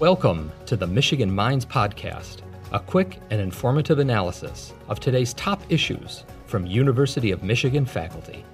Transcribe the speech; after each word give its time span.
Welcome 0.00 0.52
to 0.66 0.76
the 0.76 0.86
Michigan 0.86 1.28
Minds 1.28 1.66
Podcast, 1.66 2.42
a 2.70 2.78
quick 2.78 3.18
and 3.30 3.40
informative 3.40 3.98
analysis 3.98 4.72
of 4.88 5.00
today's 5.00 5.34
top 5.34 5.60
issues 5.70 6.22
from 6.46 6.64
University 6.66 7.32
of 7.32 7.42
Michigan 7.42 7.84
faculty. 7.84 8.44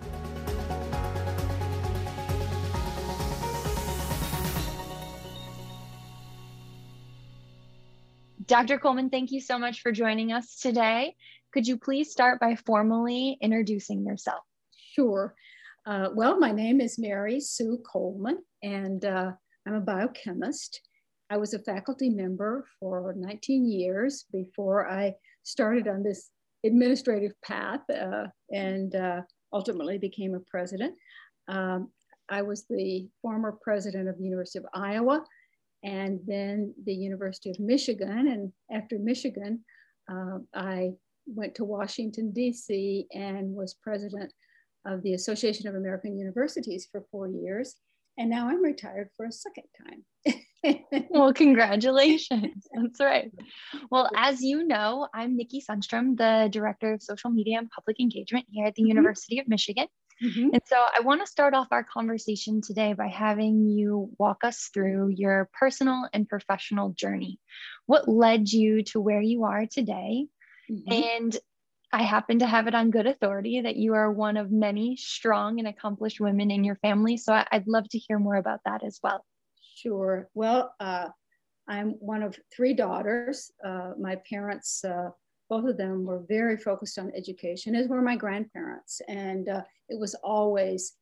Dr. 8.47 8.79
Coleman, 8.79 9.11
thank 9.11 9.31
you 9.31 9.43
so 9.43 9.59
much 9.59 9.83
for 9.83 9.93
joining 9.93 10.33
us 10.33 10.59
today. 10.59 11.15
Could 11.53 11.69
you 11.69 11.77
please 11.77 12.11
start 12.11 12.41
by 12.41 12.55
formally 12.55 13.37
introducing 13.43 14.07
yourself? 14.07 14.41
Sure. 14.95 15.35
Uh, 15.85 16.09
well, 16.15 16.39
my 16.39 16.53
name 16.53 16.81
is 16.81 16.99
Mary 16.99 17.39
Sue 17.39 17.83
Coleman, 17.87 18.39
and 18.63 19.05
uh, 19.05 19.33
I'm 19.67 19.75
a 19.75 19.81
biochemist. 19.81 20.81
I 21.35 21.37
was 21.37 21.53
a 21.53 21.59
faculty 21.59 22.11
member 22.11 22.65
for 22.79 23.13
19 23.17 23.69
years 23.69 24.25
before 24.31 24.89
I 24.89 25.17
started 25.43 25.89
on 25.89 26.05
this 26.05 26.31
administrative 26.65 27.33
path 27.45 27.81
uh, 27.91 28.27
and 28.53 28.95
uh, 28.95 29.23
ultimately 29.53 29.99
became 29.99 30.37
a 30.37 30.49
president. 30.49 30.95
Um, 31.49 31.91
I 32.29 32.43
was 32.43 32.67
the 32.71 33.09
former 33.21 33.59
president 33.61 34.09
of 34.09 34.17
the 34.17 34.23
University 34.23 34.61
of 34.61 34.67
Iowa 34.75 35.25
and 35.83 36.21
then 36.25 36.73
the 36.87 36.95
University 36.95 37.51
of 37.51 37.59
Michigan. 37.59 38.29
And 38.29 38.53
after 38.71 39.01
Michigan, 39.01 39.65
uh, 40.09 40.39
I 40.55 40.93
went 41.27 41.57
to 41.57 41.65
Washington, 41.65 42.31
D.C., 42.31 43.09
and 43.13 43.53
was 43.53 43.75
president 43.83 44.33
of 44.87 45.03
the 45.03 45.15
Association 45.15 45.67
of 45.67 45.75
American 45.75 46.17
Universities 46.17 46.87
for 46.93 47.05
four 47.11 47.27
years. 47.27 47.75
And 48.19 48.31
now 48.31 48.49
I'm 48.49 48.63
retired 48.63 49.09
for 49.17 49.27
a 49.27 49.33
second 49.33 49.65
time. 49.85 50.35
well, 51.11 51.33
congratulations. 51.33 52.67
That's 52.75 53.01
right. 53.01 53.31
Well, 53.91 54.11
as 54.17 54.43
you 54.43 54.67
know, 54.67 55.09
I'm 55.15 55.37
Nikki 55.37 55.63
Sundstrom, 55.69 56.17
the 56.17 56.49
Director 56.51 56.95
of 56.95 57.03
Social 57.03 57.31
Media 57.31 57.59
and 57.59 57.71
Public 57.71 58.01
Engagement 58.01 58.47
here 58.51 58.67
at 58.67 58.75
the 58.75 58.83
mm-hmm. 58.83 58.89
University 58.91 59.39
of 59.39 59.49
Michigan. 59.49 59.87
Mm-hmm. 60.23 60.51
And 60.53 60.63
so 60.67 60.77
I 60.77 61.01
want 61.03 61.21
to 61.21 61.27
start 61.27 61.55
off 61.55 61.69
our 61.71 61.85
conversation 61.85 62.61
today 62.63 62.93
by 62.93 63.09
having 63.09 63.69
you 63.69 64.11
walk 64.19 64.45
us 64.45 64.71
through 64.73 65.09
your 65.17 65.51
personal 65.59 66.09
and 66.13 66.29
professional 66.29 66.91
journey. 66.91 67.41
What 67.87 68.09
led 68.09 68.49
you 68.49 68.85
to 68.85 69.01
where 69.01 69.21
you 69.21 69.45
are 69.45 69.67
today? 69.67 70.27
Mm-hmm. 70.71 70.93
And 70.93 71.37
I 71.93 72.03
happen 72.03 72.41
to 72.41 72.47
have 72.47 72.67
it 72.67 72.75
on 72.75 72.91
good 72.91 73.07
authority 73.07 73.61
that 73.61 73.77
you 73.77 73.95
are 73.95 74.11
one 74.11 74.37
of 74.37 74.51
many 74.51 74.97
strong 74.97 75.59
and 75.59 75.69
accomplished 75.69 76.21
women 76.21 76.51
in 76.51 76.65
your 76.65 76.77
family. 76.77 77.17
So 77.17 77.33
I'd 77.53 77.69
love 77.69 77.89
to 77.91 77.99
hear 77.99 78.19
more 78.19 78.37
about 78.37 78.61
that 78.65 78.85
as 78.85 78.99
well. 79.03 79.25
Sure. 79.85 80.31
Well, 80.33 80.75
uh, 80.81 81.09
I'm 81.69 81.91
one 81.93 82.23
of 82.23 82.39
three 82.55 82.73
daughters. 82.73 83.53
Uh, 83.63 83.93
my 84.01 84.17
parents, 84.29 84.83
uh, 84.83 85.11
both 85.51 85.67
of 85.67 85.77
them 85.77 86.07
were 86.07 86.23
very 86.27 86.57
focused 86.57 86.99
on 86.99 87.13
education, 87.15 87.75
as 87.75 87.89
were 87.89 88.01
my 88.01 88.17
grandparents. 88.17 89.03
And 89.09 89.49
uh, 89.49 89.63
it 89.91 89.99
was 89.99 90.15
always 90.25 90.95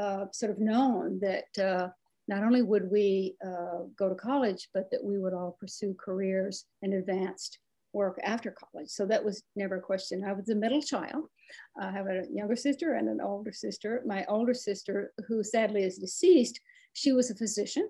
uh, 0.00 0.26
sort 0.32 0.50
of 0.50 0.58
known 0.58 1.20
that 1.20 1.62
uh, 1.62 1.88
not 2.26 2.42
only 2.42 2.62
would 2.62 2.90
we 2.90 3.36
go 3.98 4.08
to 4.08 4.14
college, 4.14 4.68
but 4.72 4.90
that 4.90 5.04
we 5.04 5.18
would 5.18 5.34
all 5.34 5.58
pursue 5.60 5.94
careers 6.02 6.64
and 6.80 6.94
advanced 6.94 7.58
work 7.92 8.18
after 8.24 8.50
college. 8.50 8.88
So 8.88 9.04
that 9.06 9.22
was 9.22 9.42
never 9.56 9.76
a 9.76 9.82
question. 9.82 10.24
I 10.24 10.32
was 10.32 10.46
the 10.46 10.54
middle 10.54 10.80
child. 10.80 11.24
I 11.78 11.90
have 11.90 12.06
a 12.06 12.24
younger 12.32 12.56
sister 12.56 12.94
and 12.94 13.10
an 13.10 13.20
older 13.20 13.52
sister. 13.52 14.02
My 14.06 14.24
older 14.26 14.54
sister, 14.54 15.12
who 15.28 15.44
sadly 15.44 15.82
is 15.82 15.98
deceased, 15.98 16.58
she 16.94 17.12
was 17.12 17.30
a 17.30 17.34
physician 17.34 17.86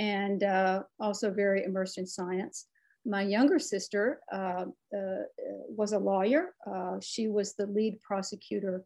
and 0.00 0.42
uh, 0.44 0.82
also 0.98 1.30
very 1.30 1.62
immersed 1.62 1.98
in 1.98 2.06
science. 2.06 2.66
My 3.04 3.22
younger 3.22 3.58
sister 3.58 4.20
uh, 4.32 4.64
uh, 4.96 5.22
was 5.68 5.92
a 5.92 5.98
lawyer. 5.98 6.54
Uh, 6.66 6.96
she 7.02 7.28
was 7.28 7.54
the 7.54 7.66
lead 7.66 8.00
prosecutor 8.00 8.82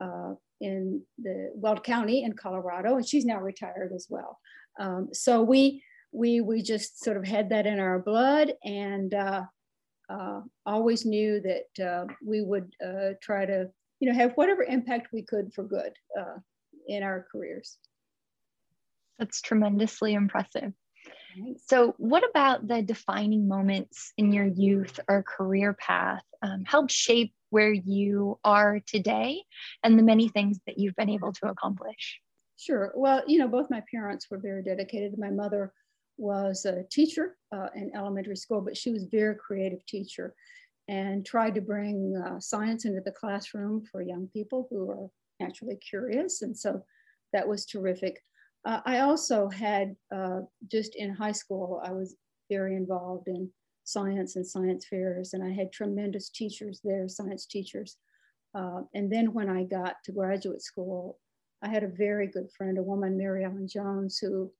uh, 0.00 0.32
in 0.62 1.02
the 1.18 1.50
Weld 1.54 1.84
County 1.84 2.24
in 2.24 2.32
Colorado, 2.32 2.96
and 2.96 3.06
she's 3.06 3.26
now 3.26 3.40
retired 3.40 3.92
as 3.94 4.06
well. 4.08 4.38
Um, 4.80 5.08
so 5.12 5.42
we 5.42 5.82
we 6.12 6.40
we 6.40 6.62
just 6.62 7.04
sort 7.04 7.18
of 7.18 7.24
had 7.26 7.50
that 7.50 7.66
in 7.66 7.78
our 7.78 7.98
blood, 7.98 8.52
and 8.64 9.12
uh, 9.12 9.42
always 10.64 11.04
knew 11.04 11.40
that 11.40 11.84
uh, 11.84 12.06
we 12.24 12.40
would 12.40 12.72
uh, 12.86 13.10
try 13.20 13.44
to, 13.44 13.68
you 14.00 14.08
know, 14.08 14.14
have 14.14 14.32
whatever 14.34 14.62
impact 14.62 15.08
we 15.12 15.22
could 15.22 15.52
for 15.52 15.64
good 15.64 15.92
in 16.88 17.02
our 17.02 17.26
careers. 17.30 17.78
That's 19.18 19.40
tremendously 19.40 20.14
impressive. 20.14 20.72
So, 21.66 21.94
what 21.98 22.28
about 22.28 22.66
the 22.66 22.82
defining 22.82 23.46
moments 23.46 24.12
in 24.16 24.32
your 24.32 24.46
youth 24.46 24.98
or 25.08 25.22
career 25.22 25.74
path 25.74 26.22
um, 26.42 26.64
helped 26.64 26.90
shape 26.90 27.34
where 27.50 27.72
you 27.72 28.38
are 28.44 28.80
today 28.86 29.42
and 29.82 29.98
the 29.98 30.02
many 30.02 30.28
things 30.28 30.58
that 30.66 30.78
you've 30.78 30.96
been 30.96 31.10
able 31.10 31.32
to 31.34 31.48
accomplish? 31.48 32.20
Sure. 32.58 32.92
Well, 32.94 33.22
you 33.26 33.38
know, 33.38 33.48
both 33.48 33.70
my 33.70 33.82
parents 33.90 34.30
were 34.30 34.38
very 34.38 34.62
dedicated. 34.62 35.18
My 35.18 35.30
mother 35.30 35.72
was 36.16 36.64
a 36.64 36.84
teacher 36.90 37.36
uh, 37.54 37.68
in 37.74 37.94
elementary 37.94 38.36
school, 38.36 38.62
but 38.62 38.76
she 38.76 38.90
was 38.90 39.04
a 39.04 39.08
very 39.10 39.36
creative 39.36 39.84
teacher 39.86 40.34
and 40.88 41.26
tried 41.26 41.54
to 41.54 41.60
bring 41.60 42.16
uh, 42.16 42.40
science 42.40 42.84
into 42.84 43.00
the 43.00 43.12
classroom 43.12 43.84
for 43.90 44.00
young 44.00 44.28
people 44.32 44.68
who 44.70 44.90
are 44.90 45.08
naturally 45.40 45.76
curious. 45.76 46.42
And 46.42 46.56
so 46.56 46.82
that 47.32 47.46
was 47.46 47.66
terrific. 47.66 48.22
Uh, 48.66 48.80
I 48.84 48.98
also 48.98 49.48
had, 49.48 49.94
uh, 50.12 50.40
just 50.66 50.96
in 50.96 51.14
high 51.14 51.32
school, 51.32 51.80
I 51.84 51.92
was 51.92 52.16
very 52.50 52.74
involved 52.74 53.28
in 53.28 53.48
science 53.84 54.34
and 54.34 54.44
science 54.44 54.84
fairs, 54.86 55.34
and 55.34 55.44
I 55.44 55.50
had 55.50 55.70
tremendous 55.70 56.28
teachers 56.30 56.80
there, 56.82 57.08
science 57.08 57.46
teachers. 57.46 57.96
Uh, 58.54 58.80
and 58.92 59.10
then 59.10 59.32
when 59.32 59.48
I 59.48 59.62
got 59.62 59.94
to 60.04 60.12
graduate 60.12 60.62
school, 60.62 61.20
I 61.62 61.68
had 61.68 61.84
a 61.84 61.88
very 61.88 62.26
good 62.26 62.50
friend, 62.58 62.76
a 62.76 62.82
woman, 62.82 63.16
Mary 63.16 63.44
Ellen 63.44 63.68
Jones, 63.68 64.18
who 64.18 64.50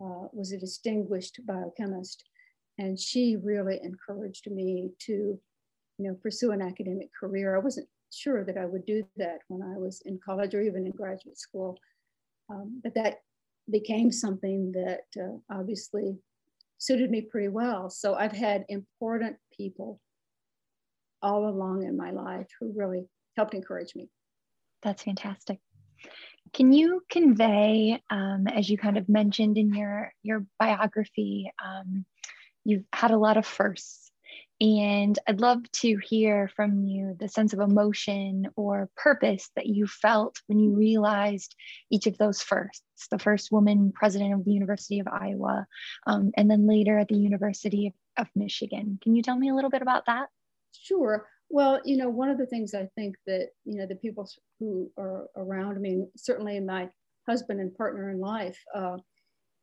uh, 0.00 0.26
was 0.32 0.50
a 0.50 0.58
distinguished 0.58 1.40
biochemist. 1.46 2.24
And 2.78 2.98
she 2.98 3.36
really 3.36 3.78
encouraged 3.84 4.50
me 4.50 4.90
to, 5.06 5.12
you 5.12 5.40
know, 5.98 6.16
pursue 6.20 6.50
an 6.50 6.60
academic 6.60 7.10
career. 7.18 7.54
I 7.54 7.60
wasn't 7.60 7.88
sure 8.10 8.44
that 8.44 8.58
I 8.58 8.66
would 8.66 8.84
do 8.84 9.06
that 9.16 9.38
when 9.46 9.62
I 9.62 9.78
was 9.78 10.02
in 10.06 10.18
college 10.24 10.54
or 10.56 10.60
even 10.60 10.86
in 10.86 10.92
graduate 10.92 11.38
school. 11.38 11.78
Um, 12.50 12.80
but 12.82 12.94
that 12.94 13.18
became 13.70 14.12
something 14.12 14.72
that 14.72 15.04
uh, 15.18 15.38
obviously 15.50 16.18
suited 16.78 17.10
me 17.10 17.22
pretty 17.22 17.48
well. 17.48 17.88
So 17.90 18.14
I've 18.14 18.32
had 18.32 18.64
important 18.68 19.36
people 19.56 20.00
all 21.22 21.48
along 21.48 21.84
in 21.84 21.96
my 21.96 22.10
life 22.10 22.48
who 22.60 22.72
really 22.76 23.06
helped 23.36 23.54
encourage 23.54 23.94
me. 23.94 24.10
That's 24.82 25.02
fantastic. 25.02 25.58
Can 26.52 26.72
you 26.72 27.02
convey, 27.10 28.00
um, 28.10 28.46
as 28.46 28.68
you 28.68 28.76
kind 28.76 28.98
of 28.98 29.08
mentioned 29.08 29.56
in 29.56 29.74
your 29.74 30.12
your 30.22 30.44
biography, 30.58 31.50
um, 31.64 32.04
you've 32.64 32.84
had 32.92 33.10
a 33.10 33.18
lot 33.18 33.38
of 33.38 33.46
firsts, 33.46 34.03
and 34.60 35.18
I'd 35.26 35.40
love 35.40 35.60
to 35.80 35.96
hear 35.98 36.48
from 36.54 36.84
you 36.84 37.16
the 37.18 37.28
sense 37.28 37.52
of 37.52 37.60
emotion 37.60 38.46
or 38.56 38.88
purpose 38.96 39.50
that 39.56 39.66
you 39.66 39.86
felt 39.86 40.40
when 40.46 40.58
you 40.58 40.72
realized 40.72 41.54
each 41.90 42.06
of 42.06 42.16
those 42.18 42.40
firsts. 42.40 42.82
The 43.10 43.18
first 43.18 43.50
woman 43.50 43.92
president 43.92 44.32
of 44.32 44.44
the 44.44 44.52
University 44.52 45.00
of 45.00 45.08
Iowa, 45.08 45.66
um, 46.06 46.30
and 46.36 46.50
then 46.50 46.66
later 46.68 46.98
at 46.98 47.08
the 47.08 47.16
University 47.16 47.88
of, 47.88 48.26
of 48.26 48.30
Michigan. 48.36 48.98
Can 49.02 49.16
you 49.16 49.22
tell 49.22 49.36
me 49.36 49.48
a 49.48 49.54
little 49.54 49.70
bit 49.70 49.82
about 49.82 50.06
that? 50.06 50.28
Sure. 50.72 51.26
Well, 51.50 51.80
you 51.84 51.96
know, 51.96 52.08
one 52.08 52.30
of 52.30 52.38
the 52.38 52.46
things 52.46 52.74
I 52.74 52.88
think 52.96 53.16
that, 53.26 53.48
you 53.64 53.78
know, 53.78 53.86
the 53.86 53.96
people 53.96 54.28
who 54.60 54.90
are 54.96 55.26
around 55.36 55.80
me, 55.80 56.04
certainly 56.16 56.58
my 56.60 56.88
husband 57.28 57.60
and 57.60 57.74
partner 57.74 58.10
in 58.10 58.20
life, 58.20 58.58
uh, 58.74 58.96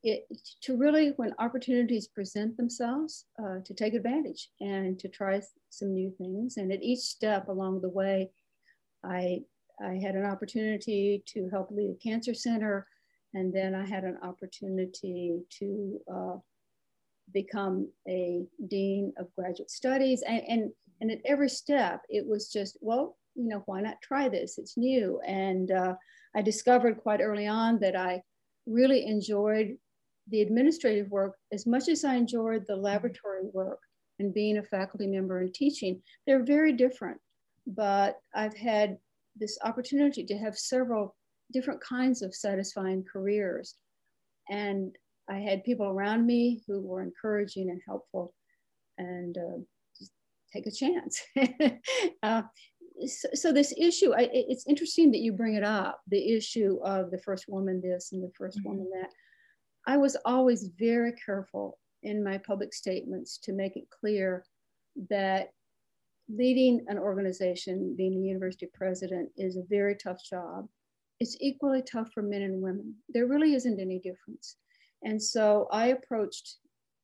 it, 0.03 0.25
to 0.61 0.77
really, 0.77 1.13
when 1.17 1.33
opportunities 1.39 2.07
present 2.07 2.57
themselves, 2.57 3.25
uh, 3.41 3.59
to 3.63 3.73
take 3.73 3.93
advantage 3.93 4.49
and 4.59 4.97
to 4.99 5.07
try 5.07 5.41
some 5.69 5.93
new 5.93 6.11
things. 6.17 6.57
And 6.57 6.71
at 6.71 6.81
each 6.81 6.99
step 6.99 7.47
along 7.47 7.81
the 7.81 7.89
way, 7.89 8.31
I, 9.03 9.41
I 9.83 9.95
had 9.95 10.15
an 10.15 10.25
opportunity 10.25 11.23
to 11.27 11.49
help 11.49 11.71
lead 11.71 11.91
a 11.91 12.03
cancer 12.03 12.33
center. 12.33 12.87
And 13.33 13.53
then 13.53 13.75
I 13.75 13.85
had 13.85 14.03
an 14.03 14.17
opportunity 14.23 15.39
to 15.59 15.99
uh, 16.13 16.37
become 17.33 17.89
a 18.07 18.43
dean 18.67 19.13
of 19.17 19.33
graduate 19.35 19.71
studies. 19.71 20.21
And, 20.23 20.41
and 20.47 20.71
and 21.01 21.11
at 21.11 21.21
every 21.25 21.49
step, 21.49 22.03
it 22.09 22.27
was 22.27 22.51
just, 22.51 22.77
well, 22.79 23.17
you 23.33 23.49
know, 23.49 23.63
why 23.65 23.81
not 23.81 24.01
try 24.03 24.29
this? 24.29 24.59
It's 24.59 24.77
new. 24.77 25.19
And 25.25 25.71
uh, 25.71 25.95
I 26.35 26.43
discovered 26.43 27.01
quite 27.01 27.21
early 27.21 27.47
on 27.47 27.79
that 27.79 27.95
I 27.95 28.21
really 28.67 29.07
enjoyed 29.07 29.77
the 30.29 30.41
administrative 30.41 31.09
work 31.09 31.35
as 31.51 31.65
much 31.65 31.89
as 31.89 32.03
I 32.03 32.15
enjoyed 32.15 32.65
the 32.67 32.75
laboratory 32.75 33.43
work 33.53 33.79
and 34.19 34.33
being 34.33 34.57
a 34.57 34.63
faculty 34.63 35.07
member 35.07 35.39
and 35.39 35.53
teaching. 35.53 36.01
They're 36.25 36.43
very 36.43 36.73
different, 36.73 37.19
but 37.67 38.17
I've 38.33 38.55
had 38.55 38.97
this 39.35 39.57
opportunity 39.63 40.25
to 40.25 40.37
have 40.37 40.57
several 40.57 41.15
different 41.51 41.81
kinds 41.81 42.21
of 42.21 42.35
satisfying 42.35 43.03
careers. 43.11 43.75
And 44.49 44.95
I 45.29 45.37
had 45.37 45.63
people 45.63 45.87
around 45.87 46.25
me 46.25 46.61
who 46.67 46.81
were 46.81 47.01
encouraging 47.01 47.69
and 47.69 47.81
helpful 47.85 48.33
and 48.97 49.37
uh, 49.37 49.57
just 49.97 50.11
take 50.53 50.67
a 50.67 50.71
chance. 50.71 51.21
uh, 52.23 52.43
so, 53.07 53.29
so, 53.33 53.51
this 53.51 53.73
issue, 53.77 54.13
I, 54.13 54.29
it's 54.31 54.67
interesting 54.67 55.11
that 55.11 55.21
you 55.21 55.31
bring 55.31 55.55
it 55.55 55.63
up, 55.63 56.01
the 56.07 56.33
issue 56.35 56.79
of 56.83 57.09
the 57.09 57.17
first 57.19 57.45
woman 57.47 57.81
this 57.81 58.11
and 58.11 58.21
the 58.21 58.31
1st 58.39 58.57
mm-hmm. 58.57 58.69
woman 58.69 58.89
that. 58.93 59.09
I 59.87 59.97
was 59.97 60.17
always 60.25 60.69
very 60.77 61.13
careful 61.13 61.77
in 62.03 62.23
my 62.23 62.37
public 62.37 62.73
statements 62.73 63.37
to 63.43 63.53
make 63.53 63.75
it 63.75 63.89
clear 63.89 64.45
that 65.09 65.49
leading 66.29 66.85
an 66.87 66.97
organization, 66.97 67.95
being 67.97 68.13
a 68.13 68.27
university 68.27 68.67
president, 68.73 69.29
is 69.37 69.57
a 69.57 69.63
very 69.69 69.95
tough 69.95 70.23
job. 70.23 70.67
It's 71.19 71.37
equally 71.39 71.81
tough 71.81 72.11
for 72.13 72.23
men 72.23 72.41
and 72.41 72.61
women. 72.61 72.95
There 73.09 73.27
really 73.27 73.53
isn't 73.53 73.79
any 73.79 73.99
difference. 73.99 74.55
And 75.03 75.21
so 75.21 75.67
I 75.71 75.87
approached 75.87 76.57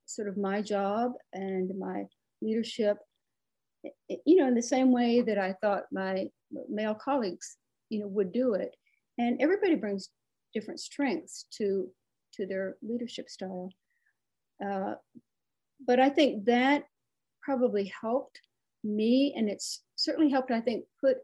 sort 0.05 0.27
of 0.27 0.37
my 0.37 0.61
job 0.61 1.13
and 1.33 1.71
my 1.77 2.05
leadership, 2.41 2.97
you 4.25 4.35
know, 4.35 4.47
in 4.47 4.55
the 4.55 4.61
same 4.61 4.91
way 4.91 5.21
that 5.21 5.37
I 5.37 5.53
thought 5.61 5.83
my 5.91 6.27
male 6.69 6.95
colleagues, 6.95 7.57
you 7.89 7.99
know, 7.99 8.07
would 8.07 8.31
do 8.31 8.53
it. 8.53 8.75
And 9.17 9.41
everybody 9.41 9.75
brings 9.75 10.09
different 10.53 10.79
strengths 10.79 11.45
to, 11.57 11.89
to 12.37 12.47
their 12.47 12.77
leadership 12.81 13.29
style. 13.29 13.71
Uh, 14.65 14.95
but 15.85 15.99
I 15.99 16.09
think 16.09 16.45
that 16.45 16.85
probably 17.43 17.91
helped 18.01 18.39
me, 18.83 19.33
and 19.35 19.49
it's 19.49 19.83
certainly 19.95 20.31
helped, 20.31 20.51
I 20.51 20.61
think, 20.61 20.85
put 21.03 21.17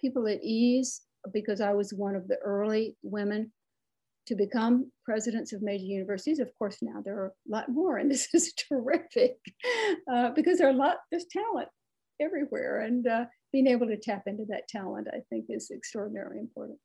people 0.00 0.26
at 0.26 0.42
ease 0.42 1.02
because 1.32 1.60
I 1.60 1.72
was 1.72 1.92
one 1.92 2.16
of 2.16 2.26
the 2.28 2.36
early 2.36 2.96
women 3.02 3.52
to 4.26 4.34
become 4.34 4.90
presidents 5.04 5.52
of 5.52 5.62
major 5.62 5.84
universities. 5.84 6.38
Of 6.38 6.50
course, 6.58 6.78
now 6.82 7.00
there 7.04 7.18
are 7.18 7.26
a 7.26 7.50
lot 7.50 7.68
more, 7.68 7.98
and 7.98 8.10
this 8.10 8.28
is 8.32 8.52
terrific 8.54 9.36
uh, 10.12 10.30
because 10.34 10.58
there 10.58 10.68
are 10.68 10.72
a 10.72 10.76
lot, 10.76 10.98
there's 11.10 11.26
talent 11.26 11.68
everywhere, 12.20 12.80
and 12.80 13.06
uh, 13.06 13.24
being 13.52 13.66
able 13.66 13.86
to 13.86 13.96
tap 13.96 14.22
into 14.26 14.44
that 14.48 14.68
talent, 14.68 15.08
I 15.12 15.20
think, 15.30 15.46
is 15.48 15.70
extraordinarily 15.74 16.38
important. 16.38 16.78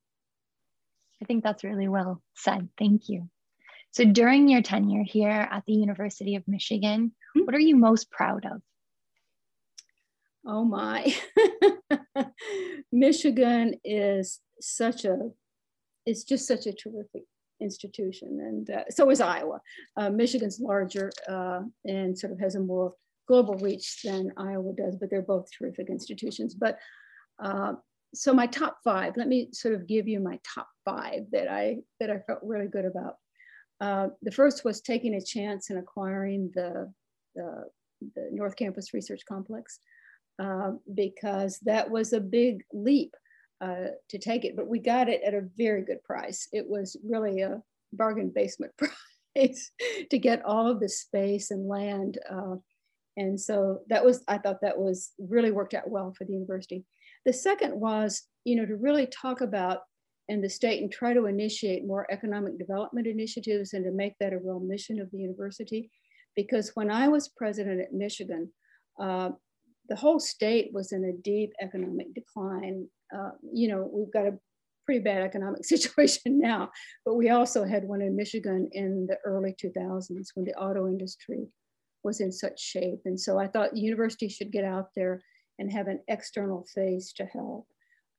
I 1.22 1.26
think 1.26 1.44
that's 1.44 1.64
really 1.64 1.88
well 1.88 2.22
said. 2.36 2.70
Thank 2.78 3.10
you. 3.10 3.30
So, 3.95 4.03
during 4.03 4.50
your 4.50 4.62
tenure 4.62 5.06
here 5.06 5.47
at 5.50 5.63
the 5.65 5.71
University 5.71 6.36
of 6.36 6.45
Michigan, 6.50 7.12
mm-hmm. 7.12 7.45
what 7.45 7.56
are 7.56 7.59
you 7.59 7.77
most 7.77 8.12
proud 8.12 8.45
of? 8.45 8.62
Oh 10.45 10.65
my. 10.65 11.15
Michigan 12.92 13.75
is 13.86 14.42
such 14.59 15.06
a, 15.06 15.18
it's 16.06 16.25
just 16.25 16.45
such 16.45 16.65
a 16.65 16.74
terrific 16.74 17.24
institution. 17.62 18.42
And 18.42 18.69
uh, 18.69 18.83
so 18.89 19.09
is 19.12 19.21
Iowa. 19.21 19.62
Uh, 19.95 20.09
Michigan's 20.09 20.59
larger 20.59 21.09
uh, 21.30 21.62
and 21.86 22.19
sort 22.19 22.33
of 22.33 22.39
has 22.41 22.56
a 22.56 22.59
more 22.59 22.95
global 23.30 23.53
reach 23.53 24.01
than 24.03 24.33
Iowa 24.36 24.74
does, 24.74 24.98
but 24.98 25.09
they're 25.09 25.21
both 25.21 25.48
terrific 25.57 25.89
institutions. 25.89 26.53
But 26.53 26.80
uh, 27.41 27.75
so 28.13 28.33
my 28.33 28.48
top 28.48 28.80
five, 28.83 29.15
let 29.15 29.30
me 29.30 29.48
sort 29.53 29.74
of 29.74 29.88
give 29.88 30.06
you 30.06 30.19
my 30.19 30.38
top 30.53 30.68
five 30.83 31.31
that 31.31 31.48
I, 31.48 31.77
that 32.01 32.09
I 32.09 32.19
felt 32.27 32.39
really 32.44 32.68
good 32.68 32.83
about. 32.83 33.15
Uh, 33.81 34.07
the 34.22 34.31
first 34.31 34.63
was 34.63 34.81
taking 34.81 35.16
a 35.16 35.22
chance 35.22 35.69
in 35.69 35.77
acquiring 35.77 36.51
the, 36.56 36.92
the, 37.36 37.66
the 38.16 38.30
North 38.31 38.56
Campus 38.56 38.94
Research 38.94 39.22
Complex. 39.27 39.80
Uh, 40.38 40.74
because 40.94 41.60
that 41.60 41.89
was 41.89 42.12
a 42.12 42.19
big 42.19 42.62
leap 42.74 43.16
uh, 43.62 43.88
to 44.10 44.18
take 44.18 44.44
it, 44.44 44.54
but 44.54 44.68
we 44.68 44.80
got 44.80 45.07
it 45.07 45.22
at 45.24 45.33
a 45.33 45.48
very 45.57 45.81
good 45.81 46.04
price. 46.04 46.50
It 46.51 46.68
was 46.68 46.98
really 47.07 47.39
a 47.39 47.62
bargain 47.94 48.31
basement 48.36 48.74
price 49.36 49.72
to 50.12 50.18
get 50.18 50.44
all 50.44 50.69
of 50.69 50.81
the 50.81 50.89
space 50.89 51.51
and 51.51 51.69
land. 51.69 52.18
Uh, 52.30 52.56
and 53.16 53.39
so 53.39 53.80
that 53.88 54.04
was, 54.04 54.25
I 54.27 54.38
thought 54.38 54.60
that 54.62 54.77
was 54.77 55.13
really 55.19 55.51
worked 55.51 55.74
out 55.74 55.89
well 55.89 56.13
for 56.18 56.25
the 56.25 56.33
university. 56.33 56.83
The 57.25 57.31
second 57.31 57.80
was, 57.80 58.24
you 58.44 58.57
know, 58.57 58.66
to 58.66 58.75
really 58.75 59.07
talk 59.07 59.39
about 59.39 59.83
in 60.27 60.42
the 60.42 60.50
state 60.50 60.81
and 60.81 60.92
try 60.92 61.13
to 61.13 61.25
initiate 61.25 61.86
more 61.86 62.07
economic 62.12 62.57
development 62.57 63.07
initiatives 63.07 63.74
and 63.74 63.86
to 63.86 63.92
make 63.92 64.13
that 64.19 64.33
a 64.33 64.39
real 64.39 64.60
mission 64.60 65.00
of 65.00 65.12
the 65.12 65.18
university. 65.18 65.92
Because 66.36 66.72
when 66.74 66.89
I 66.89 67.07
was 67.07 67.30
president 67.30 67.80
at 67.80 67.94
Michigan, 67.94 68.51
uh, 69.00 69.30
the 69.88 69.95
whole 69.95 70.19
state 70.19 70.72
was 70.74 70.92
in 70.92 71.06
a 71.06 71.13
deep 71.13 71.54
economic 71.62 72.13
decline. 72.13 72.88
Uh, 73.16 73.31
you 73.54 73.68
know, 73.68 73.89
we've 73.92 74.12
got 74.12 74.27
a 74.27 74.38
pretty 74.86 75.01
bad 75.01 75.22
economic 75.22 75.63
situation 75.74 76.39
now, 76.39 76.72
but 77.06 77.16
we 77.16 77.30
also 77.30 77.63
had 77.63 77.83
one 77.83 78.01
in 78.01 78.16
Michigan 78.16 78.69
in 78.72 79.07
the 79.07 79.18
early 79.25 79.56
2000s 79.63 80.30
when 80.33 80.45
the 80.45 80.56
auto 80.56 80.88
industry 80.88 81.48
was 82.04 82.19
in 82.19 82.31
such 82.31 82.60
shape. 82.60 83.01
And 83.06 83.19
so 83.19 83.38
I 83.38 83.48
thought 83.48 83.74
the 83.74 83.80
university 83.80 84.30
should 84.30 84.51
get 84.51 84.63
out 84.63 84.89
there 84.95 85.22
and 85.60 85.72
have 85.72 85.88
an 85.88 86.01
external 86.07 86.66
face 86.74 87.13
to 87.13 87.25
help. 87.25 87.68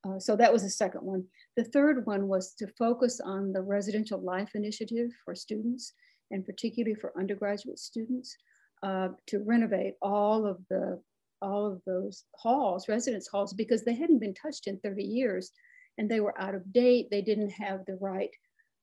Uh, 0.07 0.19
so 0.19 0.37
that 0.37 0.53
was 0.53 0.63
the 0.63 0.71
second 0.71 1.01
one. 1.03 1.25
The 1.57 1.65
third 1.65 2.07
one 2.07 2.29
was 2.29 2.55
to 2.55 2.67
focus 2.79 3.21
on 3.21 3.53
the 3.53 3.63
residential 3.63 4.21
life 4.21 4.51
initiative 4.55 5.11
for 5.25 5.35
students 5.35 5.95
and 6.31 6.45
particularly 6.45 6.95
for 6.95 7.13
undergraduate 7.19 7.79
students 7.79 8.37
uh, 8.83 9.09
to 9.27 9.39
renovate 9.45 9.95
all 10.03 10.47
of 10.47 10.59
the 10.71 11.01
all 11.43 11.67
of 11.67 11.83
those 11.87 12.25
halls, 12.35 12.89
residence 12.89 13.29
halls, 13.29 13.53
because 13.53 13.85
they 13.85 13.95
hadn't 13.95 14.21
been 14.21 14.35
touched 14.35 14.67
in 14.67 14.79
30 14.79 15.05
years 15.05 15.53
and 15.99 16.11
they 16.11 16.21
were 16.21 16.39
out 16.41 16.55
of 16.55 16.73
date. 16.73 17.09
They 17.11 17.21
didn't 17.21 17.51
have 17.51 17.85
the 17.85 17.99
right 18.01 18.31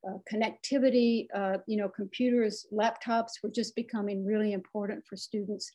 uh, 0.08 0.18
connectivity. 0.32 1.28
Uh, 1.34 1.58
you 1.68 1.78
know, 1.78 1.90
computers, 1.90 2.68
laptops 2.72 3.32
were 3.42 3.50
just 3.50 3.76
becoming 3.76 4.26
really 4.26 4.54
important 4.54 5.04
for 5.06 5.16
students. 5.16 5.72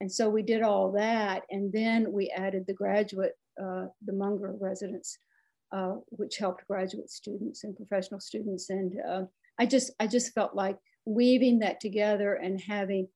And 0.00 0.10
so 0.10 0.28
we 0.28 0.42
did 0.42 0.62
all 0.62 0.92
that. 0.92 1.42
And 1.50 1.72
then 1.72 2.12
we 2.12 2.30
added 2.36 2.66
the 2.66 2.74
graduate, 2.74 3.36
uh, 3.60 3.86
the 4.04 4.12
Munger 4.38 4.56
residence, 4.60 5.18
uh, 5.72 5.94
which 6.10 6.38
helped 6.38 6.66
graduate 6.66 7.10
students 7.10 7.64
and 7.64 7.76
professional 7.76 8.20
students. 8.20 8.70
And 8.70 8.92
uh, 9.08 9.22
I 9.58 9.66
just, 9.66 9.92
I 10.00 10.06
just 10.06 10.32
felt 10.34 10.54
like 10.54 10.78
weaving 11.04 11.58
that 11.60 11.80
together 11.80 12.34
and 12.34 12.60
having 12.60 13.08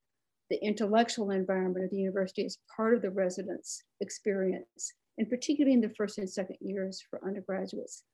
the 0.51 0.63
intellectual 0.63 1.31
environment 1.31 1.85
of 1.85 1.91
the 1.91 1.97
university 1.97 2.45
as 2.45 2.59
part 2.77 2.95
of 2.95 3.03
the 3.03 3.11
residence 3.11 3.85
experience, 4.01 4.93
and 5.19 5.29
particularly 5.29 5.75
in 5.75 5.81
the 5.81 5.95
first 5.97 6.19
and 6.19 6.29
second 6.29 6.57
years 6.61 7.03
for 7.09 7.25
undergraduates, 7.25 8.05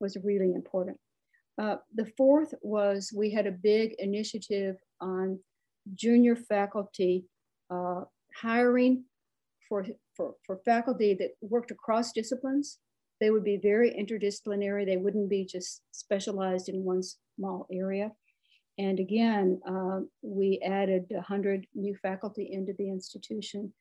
was 0.00 0.16
really 0.22 0.52
important. 0.54 0.96
Uh, 1.60 1.76
the 1.94 2.06
fourth 2.16 2.54
was 2.62 3.12
we 3.16 3.30
had 3.30 3.46
a 3.46 3.52
big 3.52 3.94
initiative 3.98 4.76
on 5.00 5.40
junior 5.94 6.36
faculty 6.36 7.24
uh, 7.70 8.02
hiring 8.36 9.04
for, 9.68 9.84
for, 10.18 10.34
for 10.44 10.58
faculty 10.66 11.14
that 11.14 11.30
worked 11.40 11.70
across 11.70 12.12
disciplines. 12.12 12.78
They 13.20 13.30
would 13.30 13.44
be 13.44 13.56
very 13.56 13.90
interdisciplinary. 13.90 14.84
They 14.84 14.98
wouldn't 14.98 15.30
be 15.30 15.46
just 15.46 15.80
specialized 15.92 16.68
in 16.68 16.84
one 16.84 17.02
small 17.36 17.66
area. 17.72 18.12
And 18.76 19.00
again, 19.00 19.60
uh, 19.66 20.00
we 20.22 20.60
added 20.64 21.06
100 21.08 21.66
new 21.74 21.96
faculty 21.96 22.50
into 22.52 22.74
the 22.78 22.90
institution 22.90 23.72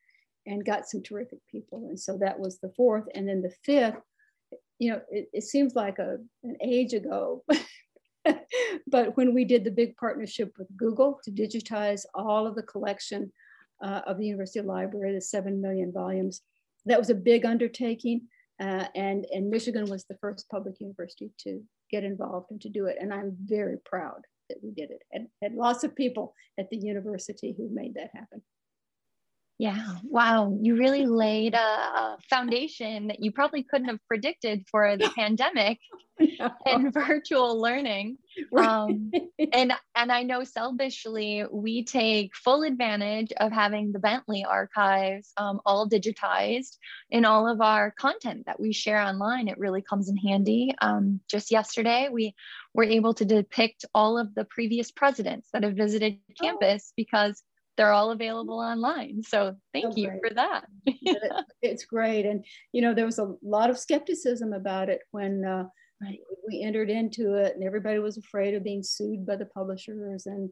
and 0.46 0.66
got 0.66 0.88
some 0.88 1.04
terrific 1.04 1.40
people. 1.52 1.88
And 1.90 2.00
so 2.00 2.18
that 2.20 2.40
was 2.40 2.60
the 2.60 2.72
fourth. 2.76 3.04
And 3.14 3.28
then 3.28 3.42
the 3.42 3.54
fifth, 3.64 4.02
you 4.80 4.92
know, 4.92 5.02
it, 5.12 5.28
it 5.34 5.44
seems 5.44 5.76
like 5.76 6.00
a, 6.00 6.18
an 6.44 6.58
age 6.64 6.94
ago, 6.94 7.44
but 8.88 9.16
when 9.18 9.34
we 9.34 9.46
did 9.46 9.64
the 9.64 9.72
big 9.72 9.96
partnership 9.98 10.54
with 10.58 10.68
Google 10.76 11.20
to 11.26 11.32
digitize 11.32 12.06
all 12.16 12.48
of 12.48 12.56
the 12.56 12.64
collection 12.64 13.32
uh, 13.82 14.02
of 14.06 14.18
the 14.18 14.26
University 14.26 14.62
Library, 14.62 15.14
the 15.14 15.22
7 15.22 15.62
million 15.62 15.92
volumes, 15.92 16.42
that 16.86 17.00
was 17.00 17.10
a 17.10 17.16
big 17.16 17.46
undertaking. 17.46 18.28
Uh, 18.60 18.86
and, 18.96 19.26
and 19.32 19.50
Michigan 19.50 19.86
was 19.86 20.06
the 20.06 20.18
first 20.20 20.50
public 20.50 20.80
university 20.80 21.32
to 21.40 21.62
get 21.92 22.04
involved 22.04 22.48
and 22.50 22.60
to 22.62 22.70
do 22.70 22.86
it. 22.86 22.98
And 23.00 23.14
I'm 23.14 23.36
very 23.44 23.78
proud 23.86 24.22
that 24.50 24.58
we 24.64 24.72
did 24.72 24.92
it 24.92 25.04
and 25.12 25.28
had 25.42 25.54
lots 25.54 25.84
of 25.84 25.96
people 25.96 26.34
at 26.60 26.70
the 26.70 26.78
university 26.78 27.54
who 27.56 27.70
made 27.72 27.96
that 27.96 28.10
happen. 28.14 28.42
Yeah, 29.60 29.96
wow. 30.04 30.56
You 30.62 30.76
really 30.76 31.08
laid 31.08 31.56
a 31.56 32.18
foundation 32.30 33.08
that 33.08 33.24
you 33.24 33.32
probably 33.32 33.64
couldn't 33.64 33.88
have 33.88 34.06
predicted 34.08 34.66
for 34.70 34.98
the 34.98 35.10
pandemic 35.18 35.80
and 36.66 36.94
virtual 36.94 37.60
learning. 37.60 38.18
Right. 38.52 38.68
Um, 38.68 39.12
and 39.52 39.74
and 39.96 40.12
I 40.12 40.22
know 40.22 40.44
selfishly 40.44 41.44
we 41.52 41.84
take 41.84 42.36
full 42.36 42.62
advantage 42.62 43.34
of 43.36 43.52
having 43.52 43.92
the 43.92 43.98
Bentley 43.98 44.46
archives 44.48 45.32
um, 45.38 45.60
all 45.66 45.90
digitized 45.90 46.78
in 47.10 47.26
all 47.26 47.52
of 47.52 47.62
our 47.62 47.90
content 47.90 48.46
that 48.46 48.60
we 48.60 48.74
share 48.74 49.02
online. 49.02 49.48
It 49.48 49.58
really 49.58 49.82
comes 49.82 50.08
in 50.08 50.18
handy. 50.18 50.76
Um, 50.80 51.20
just 51.28 51.50
yesterday, 51.50 52.10
we 52.12 52.36
were 52.76 52.84
able 52.84 53.16
to 53.16 53.26
depict 53.26 53.86
all 53.96 54.20
of 54.20 54.36
the 54.36 54.46
previous 54.46 54.92
presidents 54.92 55.50
that 55.54 55.64
have 55.64 55.74
visited 55.74 56.20
oh. 56.30 56.34
campus 56.40 56.94
because 56.96 57.42
they're 57.78 57.94
all 57.94 58.12
available 58.12 58.60
online. 58.60 59.22
So 59.24 59.56
thank 59.72 59.86
oh, 59.86 59.94
you 59.96 60.12
for 60.26 60.34
that. 60.34 60.66
it's 61.62 61.86
great. 61.86 62.26
And, 62.26 62.44
you 62.74 62.82
know, 62.82 62.94
there 62.94 63.06
was 63.06 63.20
a 63.20 63.36
lot 63.44 63.70
of 63.70 63.78
skepticism 63.78 64.52
about 64.52 64.90
it 64.90 65.02
when 65.12 65.46
uh, 65.46 65.66
right. 66.02 66.20
we 66.48 66.64
entered 66.64 66.90
into 66.90 67.36
it 67.36 67.54
and 67.56 67.64
everybody 67.64 68.00
was 68.00 68.18
afraid 68.18 68.56
of 68.56 68.64
being 68.64 68.84
sued 68.84 69.26
by 69.26 69.36
the 69.36 69.46
publishers. 69.46 70.26
And, 70.26 70.50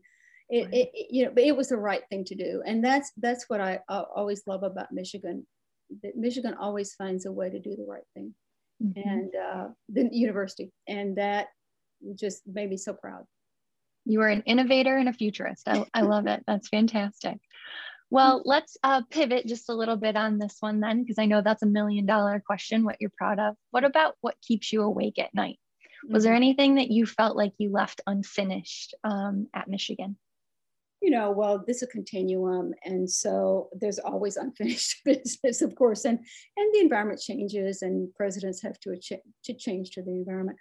it, 0.48 0.72
it, 0.72 0.92
it, 0.94 1.08
you 1.10 1.26
know, 1.26 1.32
but 1.34 1.44
it 1.44 1.58
was 1.58 1.70
the 1.70 1.78
right 1.78 2.04
thing 2.10 2.24
to 2.26 2.36
do. 2.36 2.62
And 2.66 2.84
that's, 2.86 3.12
that's 3.18 3.46
what 3.50 3.60
I 3.60 3.80
uh, 3.90 4.04
always 4.16 4.44
love 4.46 4.62
about 4.62 4.92
Michigan, 4.92 5.48
that 6.04 6.16
Michigan 6.16 6.54
always 6.60 6.94
finds 6.94 7.26
a 7.26 7.32
way 7.32 7.50
to 7.50 7.60
do 7.60 7.76
the 7.76 7.86
right 7.88 8.04
thing. 8.14 8.36
Mm-hmm. 8.84 9.10
And 9.10 9.32
uh, 9.36 9.68
the 9.90 10.10
university, 10.12 10.72
and 10.88 11.18
that 11.18 11.48
just 12.14 12.44
made 12.46 12.70
me 12.70 12.78
so 12.78 12.94
proud. 12.94 13.24
You 14.06 14.22
are 14.22 14.30
an 14.30 14.44
innovator 14.46 14.96
and 14.98 15.10
a 15.10 15.14
futurist. 15.14 15.68
I, 15.68 15.86
I 15.94 16.02
love 16.02 16.28
it. 16.28 16.44
That's 16.48 16.70
fantastic. 16.70 17.40
Well, 18.12 18.44
let's 18.46 18.78
uh, 18.84 19.02
pivot 19.10 19.48
just 19.48 19.70
a 19.70 19.74
little 19.74 19.98
bit 19.98 20.16
on 20.16 20.38
this 20.38 20.58
one 20.60 20.80
then, 20.80 21.02
because 21.02 21.18
I 21.18 21.26
know 21.26 21.42
that's 21.42 21.64
a 21.64 21.68
million 21.68 22.06
dollar 22.06 22.42
question 22.46 22.84
what 22.84 22.98
you're 23.00 23.12
proud 23.18 23.40
of. 23.40 23.56
What 23.72 23.84
about 23.84 24.16
what 24.22 24.36
keeps 24.42 24.72
you 24.72 24.84
awake 24.84 25.18
at 25.18 25.34
night? 25.34 25.60
Was 26.08 26.24
there 26.24 26.34
mm-hmm. 26.34 26.38
anything 26.38 26.76
that 26.76 26.92
you 26.92 27.06
felt 27.06 27.36
like 27.36 27.54
you 27.58 27.72
left 27.72 28.02
unfinished 28.06 28.94
um, 29.04 29.48
at 29.56 29.68
Michigan? 29.68 30.18
You 31.02 31.12
know, 31.12 31.32
well, 31.32 31.64
this 31.66 31.78
is 31.78 31.84
a 31.84 31.88
continuum, 31.88 32.74
and 32.84 33.10
so 33.10 33.70
there's 33.74 34.00
always 34.00 34.38
unfinished 34.38 35.04
business, 35.04 35.62
of 35.62 35.76
course, 35.76 36.06
and 36.06 36.20
and 36.20 36.74
the 36.74 36.80
environment 36.80 37.22
changes, 37.22 37.82
and 37.82 38.14
presidents 38.14 38.62
have 38.62 38.80
to 38.82 38.98
to 39.46 39.54
change 39.54 39.92
to 39.92 40.04
the 40.04 40.12
environment. 40.12 40.58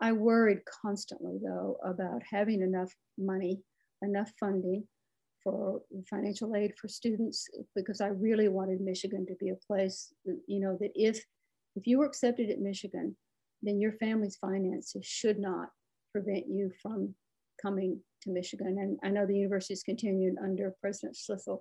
I 0.00 0.12
worried 0.12 0.60
constantly, 0.82 1.38
though, 1.42 1.76
about 1.84 2.22
having 2.28 2.62
enough 2.62 2.92
money, 3.18 3.60
enough 4.02 4.32
funding 4.40 4.84
for 5.44 5.80
financial 6.08 6.54
aid 6.56 6.72
for 6.80 6.88
students, 6.88 7.46
because 7.74 8.00
I 8.00 8.08
really 8.08 8.48
wanted 8.48 8.80
Michigan 8.80 9.26
to 9.26 9.34
be 9.40 9.50
a 9.50 9.66
place, 9.66 10.12
that, 10.24 10.38
you 10.46 10.60
know, 10.60 10.76
that 10.80 10.92
if 10.94 11.24
if 11.76 11.86
you 11.86 11.98
were 11.98 12.06
accepted 12.06 12.50
at 12.50 12.58
Michigan, 12.60 13.16
then 13.62 13.80
your 13.80 13.92
family's 13.92 14.36
finances 14.36 15.04
should 15.06 15.38
not 15.38 15.68
prevent 16.12 16.46
you 16.48 16.70
from 16.82 17.14
coming 17.60 18.00
to 18.22 18.30
Michigan. 18.30 18.78
And 18.80 18.98
I 19.04 19.10
know 19.10 19.26
the 19.26 19.36
university's 19.36 19.82
continued 19.82 20.36
under 20.42 20.74
President 20.80 21.16
Schlissel, 21.16 21.60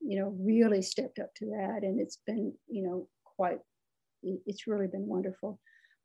you 0.00 0.18
know, 0.18 0.34
really 0.40 0.82
stepped 0.82 1.18
up 1.18 1.34
to 1.36 1.46
that. 1.46 1.80
And 1.82 2.00
it's 2.00 2.18
been, 2.26 2.54
you 2.68 2.82
know, 2.82 3.08
quite, 3.36 3.58
it's 4.22 4.66
really 4.66 4.86
been 4.86 5.06
wonderful. 5.06 5.60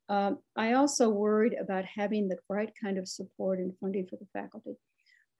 Um, 0.08 0.38
I 0.56 0.72
also 0.72 1.08
worried 1.08 1.54
about 1.60 1.84
having 1.84 2.28
the 2.28 2.38
right 2.48 2.72
kind 2.80 2.98
of 2.98 3.08
support 3.08 3.58
and 3.58 3.76
funding 3.78 4.06
for 4.06 4.16
the 4.16 4.26
faculty. 4.32 4.76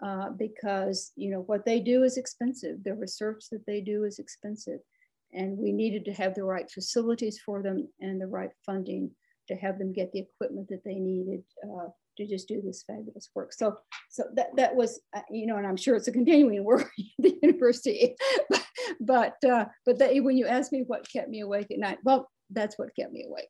Uh, 0.00 0.30
because 0.30 1.10
you 1.16 1.28
know 1.28 1.40
what 1.40 1.64
they 1.64 1.80
do 1.80 2.04
is 2.04 2.16
expensive. 2.16 2.84
The 2.84 2.94
research 2.94 3.46
that 3.50 3.66
they 3.66 3.80
do 3.80 4.04
is 4.04 4.20
expensive, 4.20 4.78
and 5.32 5.58
we 5.58 5.72
needed 5.72 6.04
to 6.04 6.12
have 6.12 6.36
the 6.36 6.44
right 6.44 6.70
facilities 6.70 7.40
for 7.44 7.64
them 7.64 7.88
and 8.00 8.20
the 8.20 8.28
right 8.28 8.50
funding 8.64 9.10
to 9.48 9.56
have 9.56 9.76
them 9.76 9.92
get 9.92 10.12
the 10.12 10.20
equipment 10.20 10.68
that 10.68 10.84
they 10.84 11.00
needed 11.00 11.42
uh, 11.64 11.88
to 12.16 12.26
just 12.28 12.46
do 12.46 12.62
this 12.62 12.84
fabulous 12.86 13.30
work. 13.34 13.52
So, 13.52 13.78
so 14.08 14.24
that 14.34 14.54
that 14.56 14.76
was 14.76 15.00
uh, 15.16 15.22
you 15.30 15.46
know, 15.46 15.56
and 15.56 15.66
I'm 15.66 15.76
sure 15.76 15.96
it's 15.96 16.06
a 16.06 16.12
continuing 16.12 16.62
work 16.62 16.82
at 16.98 17.04
the 17.18 17.36
university, 17.42 18.14
but 18.48 18.64
but, 19.00 19.36
uh, 19.44 19.66
but 19.84 19.98
that, 19.98 20.12
when 20.22 20.36
you 20.36 20.46
ask 20.46 20.72
me 20.72 20.84
what 20.86 21.10
kept 21.10 21.28
me 21.28 21.40
awake 21.40 21.70
at 21.70 21.78
night, 21.78 21.98
well, 22.04 22.30
that's 22.50 22.78
what 22.78 22.94
kept 22.96 23.12
me 23.12 23.26
awake. 23.28 23.48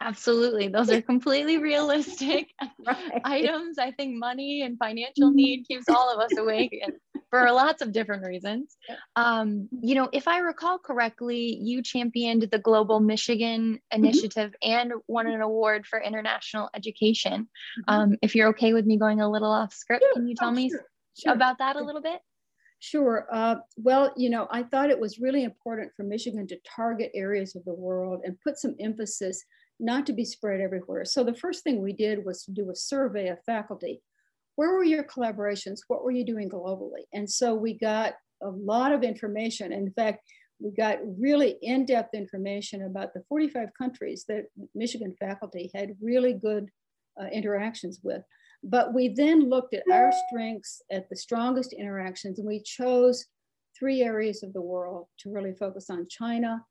Absolutely. 0.00 0.68
Those 0.68 0.90
are 0.90 1.00
completely 1.00 1.58
realistic 1.58 2.50
right. 2.86 3.20
items. 3.24 3.78
I 3.78 3.92
think 3.92 4.16
money 4.16 4.62
and 4.62 4.78
financial 4.78 5.28
mm-hmm. 5.28 5.36
need 5.36 5.64
keeps 5.66 5.88
all 5.88 6.12
of 6.12 6.20
us 6.20 6.36
awake 6.36 6.78
for 7.30 7.50
lots 7.50 7.82
of 7.82 7.92
different 7.92 8.24
reasons. 8.24 8.76
Um, 9.16 9.68
you 9.82 9.94
know, 9.94 10.08
if 10.12 10.28
I 10.28 10.38
recall 10.38 10.78
correctly, 10.78 11.58
you 11.60 11.82
championed 11.82 12.42
the 12.50 12.58
Global 12.58 13.00
Michigan 13.00 13.74
mm-hmm. 13.74 14.04
Initiative 14.04 14.54
mm-hmm. 14.62 14.70
and 14.70 14.92
won 15.08 15.26
an 15.26 15.40
award 15.40 15.86
for 15.86 16.00
international 16.00 16.68
education. 16.74 17.48
Mm-hmm. 17.88 17.94
Um, 17.94 18.16
if 18.22 18.34
you're 18.34 18.48
okay 18.48 18.72
with 18.72 18.86
me 18.86 18.98
going 18.98 19.20
a 19.20 19.30
little 19.30 19.50
off 19.50 19.72
script, 19.72 20.04
sure. 20.04 20.14
can 20.14 20.28
you 20.28 20.34
tell 20.34 20.50
oh, 20.50 20.52
me 20.52 20.70
sure. 20.70 20.84
Sure. 21.18 21.32
about 21.32 21.58
that 21.58 21.76
a 21.76 21.80
little 21.80 22.02
bit? 22.02 22.20
Sure. 22.78 23.26
Uh, 23.32 23.56
well, 23.78 24.12
you 24.16 24.28
know, 24.28 24.46
I 24.50 24.62
thought 24.62 24.90
it 24.90 25.00
was 25.00 25.18
really 25.18 25.44
important 25.44 25.92
for 25.96 26.02
Michigan 26.02 26.46
to 26.48 26.58
target 26.76 27.10
areas 27.14 27.56
of 27.56 27.64
the 27.64 27.74
world 27.74 28.20
and 28.24 28.38
put 28.42 28.58
some 28.58 28.74
emphasis 28.78 29.42
not 29.78 30.06
to 30.06 30.12
be 30.12 30.24
spread 30.24 30.60
everywhere. 30.60 31.04
So 31.04 31.22
the 31.22 31.34
first 31.34 31.62
thing 31.62 31.82
we 31.82 31.92
did 31.92 32.24
was 32.24 32.44
to 32.44 32.52
do 32.52 32.70
a 32.70 32.76
survey 32.76 33.28
of 33.28 33.42
faculty. 33.44 34.02
Where 34.56 34.72
were 34.72 34.84
your 34.84 35.04
collaborations? 35.04 35.80
What 35.88 36.02
were 36.02 36.10
you 36.10 36.24
doing 36.24 36.48
globally? 36.48 37.04
And 37.12 37.30
so 37.30 37.54
we 37.54 37.74
got 37.74 38.14
a 38.42 38.48
lot 38.48 38.92
of 38.92 39.02
information. 39.02 39.72
In 39.72 39.90
fact, 39.92 40.20
we 40.58 40.70
got 40.70 40.98
really 41.18 41.56
in-depth 41.60 42.14
information 42.14 42.84
about 42.84 43.12
the 43.12 43.22
45 43.28 43.68
countries 43.76 44.24
that 44.28 44.44
Michigan 44.74 45.14
faculty 45.20 45.70
had 45.74 45.96
really 46.00 46.32
good 46.32 46.70
uh, 47.20 47.26
interactions 47.26 48.00
with. 48.02 48.22
But 48.62 48.94
we 48.94 49.08
then 49.08 49.50
looked 49.50 49.74
at 49.74 49.82
our 49.92 50.10
strengths, 50.28 50.80
at 50.90 51.10
the 51.10 51.16
strongest 51.16 51.74
interactions, 51.74 52.38
and 52.38 52.48
we 52.48 52.62
chose 52.62 53.26
three 53.78 54.02
areas 54.02 54.42
of 54.42 54.54
the 54.54 54.62
world 54.62 55.06
to 55.18 55.30
really 55.30 55.52
focus 55.52 55.90
on 55.90 56.08
China, 56.08 56.64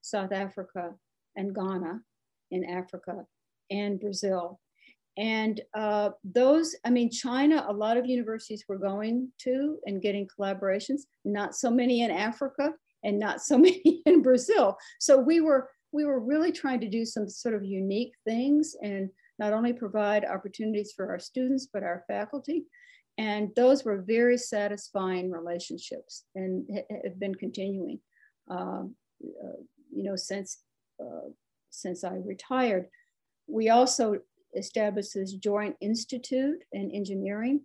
South 0.00 0.32
Africa, 0.32 0.94
and 1.36 1.54
Ghana 1.54 2.00
in 2.50 2.64
Africa 2.64 3.24
and 3.70 4.00
Brazil. 4.00 4.60
And 5.16 5.60
uh, 5.74 6.10
those, 6.24 6.74
I 6.84 6.90
mean, 6.90 7.10
China, 7.10 7.66
a 7.68 7.72
lot 7.72 7.96
of 7.96 8.06
universities 8.06 8.64
were 8.68 8.78
going 8.78 9.30
to 9.40 9.78
and 9.84 10.00
getting 10.00 10.28
collaborations, 10.28 11.02
not 11.24 11.54
so 11.54 11.70
many 11.70 12.02
in 12.02 12.10
Africa 12.10 12.72
and 13.04 13.18
not 13.18 13.42
so 13.42 13.58
many 13.66 14.02
in 14.06 14.22
Brazil. 14.22 14.76
So 14.98 15.18
we 15.18 15.40
were, 15.40 15.68
we 15.92 16.04
were 16.04 16.20
really 16.20 16.52
trying 16.52 16.80
to 16.80 16.88
do 16.88 17.04
some 17.04 17.28
sort 17.28 17.54
of 17.54 17.64
unique 17.64 18.12
things 18.24 18.76
and 18.82 19.10
not 19.38 19.52
only 19.52 19.72
provide 19.72 20.24
opportunities 20.24 20.92
for 20.94 21.08
our 21.10 21.18
students, 21.18 21.68
but 21.72 21.82
our 21.82 22.04
faculty. 22.06 22.64
And 23.18 23.50
those 23.56 23.84
were 23.84 24.02
very 24.02 24.38
satisfying 24.38 25.30
relationships 25.30 26.24
and 26.34 26.66
have 27.04 27.18
been 27.18 27.34
continuing, 27.34 28.00
uh, 28.50 28.84
uh, 28.84 29.58
you 29.92 30.04
know, 30.04 30.16
since 30.16 30.62
uh, 31.02 31.28
since 31.70 32.04
I 32.04 32.14
retired. 32.24 32.86
We 33.46 33.70
also 33.70 34.18
established 34.56 35.14
this 35.14 35.32
joint 35.32 35.76
institute 35.80 36.58
in 36.72 36.90
engineering 36.90 37.60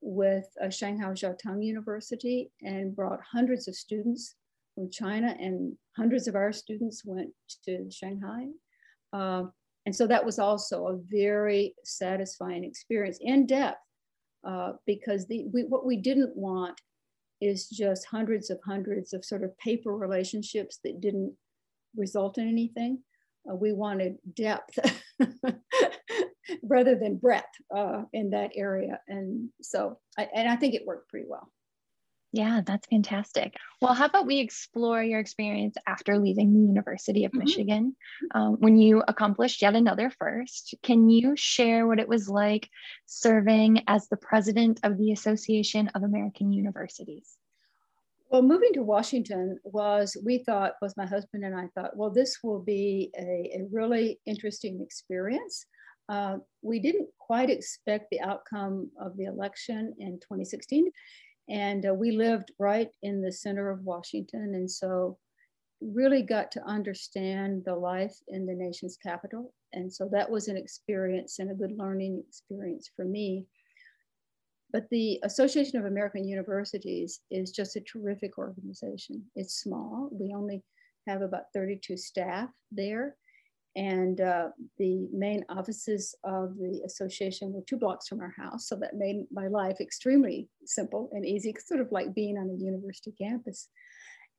with 0.00 0.46
uh, 0.62 0.70
Shanghai 0.70 1.10
Jiaotong 1.10 1.64
University 1.64 2.50
and 2.62 2.96
brought 2.96 3.20
hundreds 3.30 3.68
of 3.68 3.74
students 3.74 4.34
from 4.74 4.90
China 4.90 5.36
and 5.38 5.76
hundreds 5.96 6.26
of 6.26 6.34
our 6.34 6.52
students 6.52 7.04
went 7.04 7.30
to 7.64 7.90
Shanghai. 7.90 8.46
Uh, 9.12 9.44
and 9.86 9.94
so 9.94 10.06
that 10.06 10.24
was 10.24 10.38
also 10.38 10.86
a 10.86 10.98
very 11.10 11.74
satisfying 11.84 12.64
experience 12.64 13.18
in 13.20 13.46
depth 13.46 13.78
uh, 14.46 14.72
because 14.86 15.26
the, 15.26 15.46
we, 15.52 15.64
what 15.64 15.86
we 15.86 15.96
didn't 15.96 16.34
want 16.36 16.80
is 17.40 17.68
just 17.68 18.06
hundreds 18.06 18.50
of 18.50 18.58
hundreds 18.64 19.12
of 19.12 19.24
sort 19.24 19.42
of 19.42 19.56
paper 19.58 19.94
relationships 19.96 20.78
that 20.84 21.00
didn't 21.00 21.34
result 21.96 22.38
in 22.38 22.48
anything 22.48 22.98
uh, 23.48 23.54
we 23.54 23.72
wanted 23.72 24.16
depth 24.34 24.78
rather 26.62 26.96
than 26.96 27.16
breadth 27.16 27.46
uh, 27.74 28.02
in 28.12 28.30
that 28.30 28.50
area. 28.54 29.00
And 29.08 29.50
so, 29.62 29.98
I, 30.18 30.28
and 30.34 30.48
I 30.48 30.56
think 30.56 30.74
it 30.74 30.86
worked 30.86 31.10
pretty 31.10 31.26
well. 31.28 31.50
Yeah, 32.32 32.60
that's 32.64 32.86
fantastic. 32.86 33.56
Well, 33.82 33.92
how 33.92 34.04
about 34.04 34.26
we 34.26 34.38
explore 34.38 35.02
your 35.02 35.18
experience 35.18 35.74
after 35.86 36.16
leaving 36.16 36.52
the 36.52 36.60
University 36.60 37.24
of 37.24 37.32
mm-hmm. 37.32 37.40
Michigan 37.40 37.96
um, 38.34 38.56
when 38.60 38.76
you 38.76 39.02
accomplished 39.08 39.62
yet 39.62 39.74
another 39.74 40.10
first? 40.10 40.74
Can 40.84 41.10
you 41.10 41.34
share 41.36 41.88
what 41.88 41.98
it 41.98 42.08
was 42.08 42.28
like 42.28 42.68
serving 43.06 43.82
as 43.88 44.06
the 44.08 44.16
president 44.16 44.78
of 44.84 44.96
the 44.96 45.10
Association 45.10 45.88
of 45.96 46.04
American 46.04 46.52
Universities? 46.52 47.36
Well, 48.30 48.42
moving 48.42 48.72
to 48.74 48.84
Washington 48.84 49.58
was, 49.64 50.16
we 50.24 50.38
thought, 50.38 50.74
both 50.80 50.96
my 50.96 51.04
husband 51.04 51.44
and 51.44 51.54
I 51.54 51.66
thought, 51.74 51.96
well, 51.96 52.10
this 52.10 52.38
will 52.44 52.60
be 52.60 53.10
a, 53.18 53.58
a 53.58 53.66
really 53.72 54.20
interesting 54.24 54.80
experience. 54.80 55.66
Uh, 56.08 56.36
we 56.62 56.78
didn't 56.78 57.08
quite 57.18 57.50
expect 57.50 58.06
the 58.10 58.20
outcome 58.20 58.88
of 59.00 59.16
the 59.16 59.24
election 59.24 59.94
in 59.98 60.20
2016. 60.20 60.92
And 61.48 61.84
uh, 61.84 61.92
we 61.92 62.12
lived 62.12 62.52
right 62.60 62.88
in 63.02 63.20
the 63.20 63.32
center 63.32 63.68
of 63.68 63.82
Washington. 63.82 64.52
And 64.54 64.70
so 64.70 65.18
really 65.80 66.22
got 66.22 66.52
to 66.52 66.62
understand 66.64 67.64
the 67.64 67.74
life 67.74 68.14
in 68.28 68.46
the 68.46 68.54
nation's 68.54 68.96
capital. 68.96 69.52
And 69.72 69.92
so 69.92 70.08
that 70.12 70.30
was 70.30 70.46
an 70.46 70.56
experience 70.56 71.40
and 71.40 71.50
a 71.50 71.54
good 71.54 71.72
learning 71.76 72.22
experience 72.28 72.90
for 72.94 73.04
me. 73.04 73.46
But 74.72 74.88
the 74.90 75.20
Association 75.24 75.78
of 75.78 75.86
American 75.86 76.26
Universities 76.26 77.20
is 77.30 77.50
just 77.50 77.76
a 77.76 77.80
terrific 77.80 78.38
organization. 78.38 79.24
It's 79.34 79.60
small. 79.60 80.08
We 80.12 80.32
only 80.34 80.62
have 81.06 81.22
about 81.22 81.52
32 81.54 81.96
staff 81.96 82.48
there. 82.70 83.16
And 83.76 84.20
uh, 84.20 84.48
the 84.78 85.08
main 85.12 85.44
offices 85.48 86.14
of 86.24 86.56
the 86.56 86.82
association 86.84 87.52
were 87.52 87.62
two 87.62 87.76
blocks 87.76 88.08
from 88.08 88.20
our 88.20 88.34
house. 88.36 88.66
So 88.66 88.76
that 88.76 88.96
made 88.96 89.26
my 89.30 89.46
life 89.46 89.80
extremely 89.80 90.48
simple 90.64 91.08
and 91.12 91.24
easy, 91.24 91.54
sort 91.64 91.80
of 91.80 91.92
like 91.92 92.14
being 92.14 92.36
on 92.36 92.50
a 92.50 92.64
university 92.64 93.12
campus. 93.12 93.68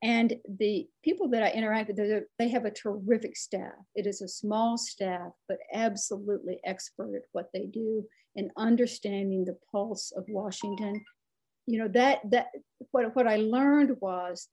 And 0.04 0.36
the 0.58 0.88
people 1.04 1.30
that 1.30 1.44
I 1.44 1.52
interact 1.52 1.90
with, 1.90 2.24
they 2.40 2.50
have 2.50 2.66
a 2.66 2.72
terrific 2.72 3.38
staff. 3.38 3.74
It 3.94 4.08
is 4.08 4.22
a 4.22 4.28
small 4.28 4.78
staff, 4.78 5.32
but 5.48 5.60
absolutely 5.74 6.60
expert 6.66 7.16
at 7.16 7.22
what 7.34 7.50
they 7.54 7.68
do 7.68 8.04
and 8.36 8.50
understanding 8.58 9.46
the 9.46 9.58
pulse 9.72 10.12
of 10.16 10.26
Washington 10.28 11.04
you 11.66 11.80
know 11.80 11.88
that 11.90 12.20
that 12.30 12.48
what 12.92 13.16
what 13.16 13.28
I 13.28 13.38
learned 13.38 13.96
was 14.02 14.50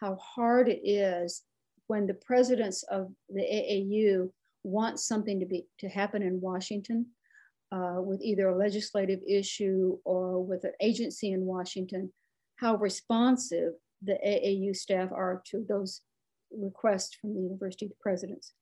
how 0.00 0.16
hard 0.16 0.68
it 0.68 0.80
is 0.84 1.42
when 1.86 2.06
the 2.06 2.14
presidents 2.14 2.82
of 2.84 3.10
the 3.28 3.42
AAU 3.42 4.30
want 4.64 5.00
something 5.00 5.40
to 5.40 5.46
be 5.46 5.66
to 5.78 5.88
happen 5.88 6.22
in 6.22 6.40
Washington 6.40 7.06
uh, 7.72 7.96
with 7.98 8.20
either 8.22 8.48
a 8.48 8.56
legislative 8.56 9.20
issue 9.26 9.98
or 10.04 10.42
with 10.42 10.64
an 10.64 10.72
agency 10.80 11.32
in 11.32 11.44
Washington, 11.44 12.12
how 12.56 12.76
responsive 12.76 13.72
the 14.02 14.18
AAU 14.26 14.74
staff 14.74 15.10
are 15.12 15.42
to 15.50 15.64
those 15.68 16.02
requests 16.50 17.16
from 17.20 17.34
the 17.34 17.40
university 17.40 17.90
presidents. 18.00 18.52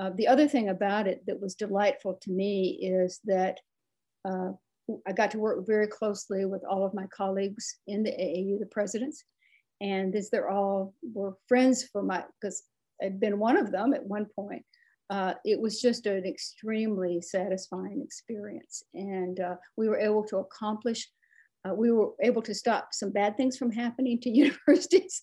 Uh, 0.00 0.10
the 0.16 0.28
other 0.28 0.48
thing 0.48 0.68
about 0.68 1.06
it 1.06 1.24
that 1.26 1.40
was 1.40 1.54
delightful 1.54 2.18
to 2.22 2.30
me 2.30 2.78
is 2.82 3.20
that 3.24 3.58
uh, 4.28 4.50
I 5.06 5.12
got 5.12 5.30
to 5.32 5.38
work 5.38 5.66
very 5.66 5.86
closely 5.86 6.44
with 6.44 6.62
all 6.68 6.84
of 6.84 6.94
my 6.94 7.06
colleagues 7.06 7.76
in 7.86 8.02
the 8.02 8.10
AAU, 8.10 8.58
the 8.58 8.66
presidents, 8.66 9.24
and 9.80 10.14
as 10.14 10.30
they're 10.30 10.50
all 10.50 10.94
were 11.02 11.36
friends 11.48 11.84
for 11.84 12.02
my, 12.02 12.24
because 12.40 12.62
I'd 13.02 13.20
been 13.20 13.38
one 13.38 13.56
of 13.56 13.72
them 13.72 13.94
at 13.94 14.04
one 14.04 14.26
point. 14.36 14.64
Uh, 15.08 15.34
it 15.44 15.60
was 15.60 15.80
just 15.80 16.06
an 16.06 16.24
extremely 16.24 17.20
satisfying 17.20 18.00
experience. 18.00 18.84
And 18.94 19.40
uh, 19.40 19.56
we 19.76 19.88
were 19.88 19.98
able 19.98 20.24
to 20.24 20.38
accomplish, 20.38 21.08
uh, 21.68 21.74
we 21.74 21.92
were 21.92 22.10
able 22.22 22.42
to 22.42 22.54
stop 22.54 22.88
some 22.92 23.10
bad 23.10 23.36
things 23.36 23.56
from 23.56 23.70
happening 23.70 24.18
to 24.20 24.30
universities. 24.44 25.22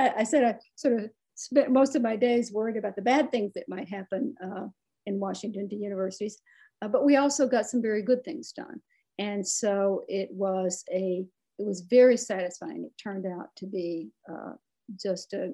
I, 0.00 0.12
I, 0.18 0.24
said 0.24 0.44
I 0.44 0.56
sort 0.76 1.00
of 1.00 1.10
spent 1.34 1.70
most 1.70 1.96
of 1.96 2.02
my 2.02 2.16
days 2.16 2.52
worried 2.52 2.76
about 2.76 2.96
the 2.96 3.02
bad 3.02 3.30
things 3.30 3.52
that 3.54 3.68
might 3.68 3.88
happen 3.88 4.34
uh, 4.42 4.66
in 5.06 5.20
Washington 5.20 5.68
to 5.68 5.76
universities, 5.76 6.38
uh, 6.82 6.88
but 6.88 7.04
we 7.04 7.16
also 7.16 7.48
got 7.48 7.66
some 7.66 7.82
very 7.82 8.02
good 8.02 8.24
things 8.24 8.52
done. 8.52 8.80
And 9.18 9.46
so 9.46 10.04
it 10.08 10.28
was 10.32 10.84
a, 10.92 11.24
it 11.58 11.66
was 11.66 11.82
very 11.82 12.16
satisfying. 12.16 12.84
It 12.84 13.02
turned 13.02 13.26
out 13.26 13.48
to 13.56 13.66
be 13.66 14.10
uh, 14.30 14.52
just 15.00 15.34
a, 15.34 15.52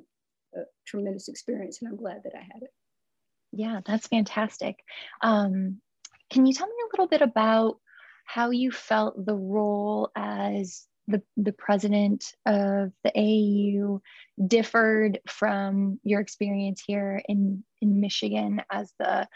a, 0.54 0.60
tremendous 0.86 1.28
experience, 1.28 1.80
and 1.80 1.90
I'm 1.90 1.96
glad 1.96 2.22
that 2.24 2.34
I 2.34 2.42
had 2.42 2.62
it. 2.62 2.70
Yeah, 3.52 3.80
that's 3.84 4.06
fantastic. 4.06 4.76
Um, 5.20 5.80
can 6.30 6.46
you 6.46 6.52
tell 6.52 6.66
me 6.66 6.74
a 6.74 6.92
little 6.92 7.08
bit 7.08 7.22
about 7.22 7.78
how 8.26 8.50
you 8.50 8.70
felt 8.70 9.24
the 9.24 9.34
role 9.34 10.10
as 10.14 10.86
the, 11.08 11.22
the 11.36 11.52
president 11.52 12.24
of 12.44 12.92
the 13.04 13.12
AAU 13.16 14.00
differed 14.46 15.20
from 15.28 16.00
your 16.02 16.20
experience 16.20 16.82
here 16.84 17.22
in, 17.28 17.64
in 17.80 18.00
Michigan 18.00 18.60
as 18.70 18.92
the 18.98 19.26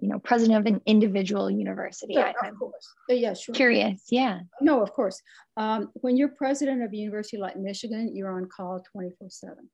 you 0.00 0.08
know 0.08 0.18
president 0.18 0.58
of 0.58 0.66
an 0.66 0.80
individual 0.86 1.48
university 1.48 2.14
yeah, 2.14 2.32
I, 2.42 2.48
of 2.48 2.58
course. 2.58 2.92
Yeah 3.08 3.32
sure. 3.32 3.54
curious 3.54 4.02
yeah. 4.10 4.40
No 4.60 4.82
of 4.82 4.92
course. 4.92 5.22
Um, 5.56 5.90
when 5.94 6.16
you're 6.16 6.30
president 6.30 6.82
of 6.82 6.92
a 6.92 6.96
university 6.96 7.36
like 7.36 7.56
michigan 7.56 8.10
you're 8.12 8.36
on 8.36 8.48
call 8.48 8.82
24 8.92 9.28
7 9.30 9.70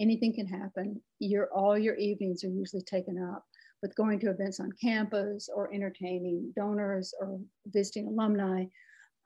anything 0.00 0.34
can 0.34 0.46
happen. 0.46 1.00
Your 1.18 1.48
all 1.52 1.78
your 1.78 1.96
evenings 1.96 2.44
are 2.44 2.48
usually 2.48 2.82
taken 2.82 3.22
up 3.22 3.44
with 3.86 3.94
going 3.94 4.18
to 4.18 4.30
events 4.30 4.58
on 4.58 4.72
campus 4.82 5.48
or 5.54 5.72
entertaining 5.72 6.52
donors 6.56 7.14
or 7.20 7.38
visiting 7.66 8.08
alumni 8.08 8.64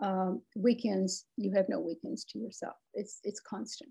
um, 0.03 0.43
weekends, 0.55 1.25
you 1.39 1.51
have 1.53 1.69
no 1.71 1.81
weekends 1.81 2.25
to 2.25 2.39
yourself. 2.39 2.75
It's, 2.93 3.21
it's 3.25 3.41
constant. 3.41 3.91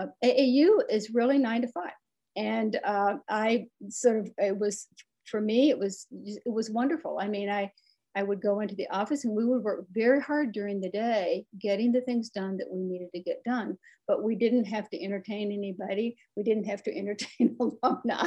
Uh, 0.00 0.06
AAU 0.24 0.82
is 0.88 1.10
really 1.10 1.38
nine 1.38 1.62
to 1.62 1.68
five. 1.68 1.92
And 2.36 2.78
uh, 2.84 3.14
I 3.28 3.66
sort 3.88 4.18
of, 4.18 4.30
it 4.38 4.56
was, 4.56 4.86
for 5.24 5.40
me, 5.40 5.70
it 5.70 5.78
was, 5.78 6.06
it 6.12 6.42
was 6.46 6.70
wonderful. 6.70 7.18
I 7.20 7.26
mean, 7.26 7.50
I, 7.50 7.72
I 8.16 8.22
would 8.22 8.40
go 8.40 8.60
into 8.60 8.74
the 8.74 8.88
office 8.90 9.24
and 9.24 9.34
we 9.34 9.44
would 9.44 9.62
work 9.62 9.86
very 9.90 10.20
hard 10.20 10.52
during 10.52 10.80
the 10.80 10.90
day 10.90 11.46
getting 11.58 11.92
the 11.92 12.00
things 12.00 12.30
done 12.30 12.56
that 12.58 12.70
we 12.70 12.80
needed 12.80 13.10
to 13.12 13.20
get 13.20 13.42
done. 13.44 13.76
But 14.06 14.22
we 14.22 14.36
didn't 14.36 14.66
have 14.66 14.88
to 14.90 15.02
entertain 15.02 15.50
anybody. 15.50 16.16
We 16.36 16.42
didn't 16.42 16.64
have 16.64 16.82
to 16.84 16.96
entertain 16.96 17.56
alumni. 17.60 18.26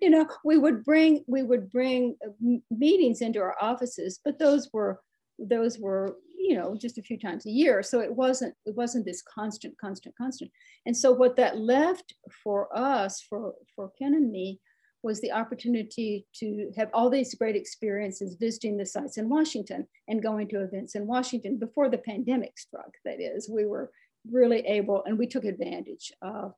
you 0.00 0.10
know, 0.10 0.26
we 0.44 0.58
would 0.58 0.84
bring 0.84 1.24
we 1.26 1.42
would 1.42 1.70
bring 1.70 2.16
uh, 2.24 2.58
meetings 2.70 3.20
into 3.20 3.40
our 3.40 3.56
offices, 3.60 4.20
but 4.24 4.38
those 4.38 4.68
were 4.72 5.00
those 5.38 5.78
were 5.78 6.16
you 6.38 6.54
know 6.54 6.76
just 6.76 6.98
a 6.98 7.02
few 7.02 7.18
times 7.18 7.46
a 7.46 7.50
year 7.50 7.82
so 7.82 8.00
it 8.00 8.12
wasn't 8.12 8.54
it 8.66 8.74
wasn't 8.74 9.04
this 9.04 9.22
constant 9.22 9.76
constant 9.78 10.14
constant 10.16 10.50
and 10.86 10.96
so 10.96 11.12
what 11.12 11.36
that 11.36 11.58
left 11.58 12.14
for 12.42 12.68
us 12.76 13.22
for 13.22 13.54
for 13.74 13.90
ken 13.98 14.14
and 14.14 14.32
me 14.32 14.58
was 15.02 15.20
the 15.20 15.32
opportunity 15.32 16.26
to 16.34 16.70
have 16.76 16.90
all 16.92 17.08
these 17.08 17.34
great 17.34 17.56
experiences 17.56 18.36
visiting 18.38 18.76
the 18.76 18.86
sites 18.86 19.18
in 19.18 19.28
washington 19.28 19.86
and 20.08 20.22
going 20.22 20.48
to 20.48 20.62
events 20.62 20.94
in 20.94 21.06
washington 21.06 21.56
before 21.56 21.88
the 21.88 21.98
pandemic 21.98 22.58
struck 22.58 22.92
that 23.04 23.20
is 23.20 23.48
we 23.48 23.64
were 23.64 23.90
really 24.30 24.60
able 24.66 25.02
and 25.04 25.18
we 25.18 25.26
took 25.26 25.44
advantage 25.44 26.12
of 26.22 26.52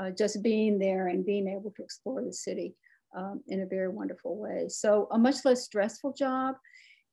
uh, 0.00 0.10
just 0.10 0.42
being 0.42 0.78
there 0.78 1.08
and 1.08 1.24
being 1.24 1.46
able 1.48 1.70
to 1.70 1.82
explore 1.82 2.22
the 2.22 2.32
city 2.32 2.74
um, 3.16 3.40
in 3.46 3.60
a 3.62 3.66
very 3.66 3.88
wonderful 3.88 4.36
way 4.36 4.66
so 4.68 5.06
a 5.12 5.18
much 5.18 5.44
less 5.44 5.64
stressful 5.64 6.12
job 6.12 6.56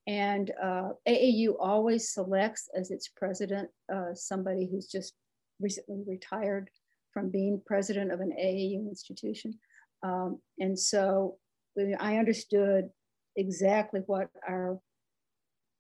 and 0.07 0.51
uh, 0.61 0.89
AAU 1.07 1.55
always 1.59 2.09
selects 2.09 2.69
as 2.75 2.89
its 2.89 3.07
president 3.07 3.69
uh, 3.93 4.13
somebody 4.15 4.67
who's 4.69 4.87
just 4.87 5.13
recently 5.59 6.03
retired 6.07 6.69
from 7.13 7.29
being 7.29 7.61
president 7.65 8.11
of 8.11 8.19
an 8.19 8.31
AAU 8.31 8.87
institution. 8.87 9.57
Um, 10.03 10.39
and 10.59 10.77
so 10.77 11.37
I 11.99 12.17
understood 12.17 12.89
exactly 13.35 14.01
what 14.05 14.29
our 14.47 14.79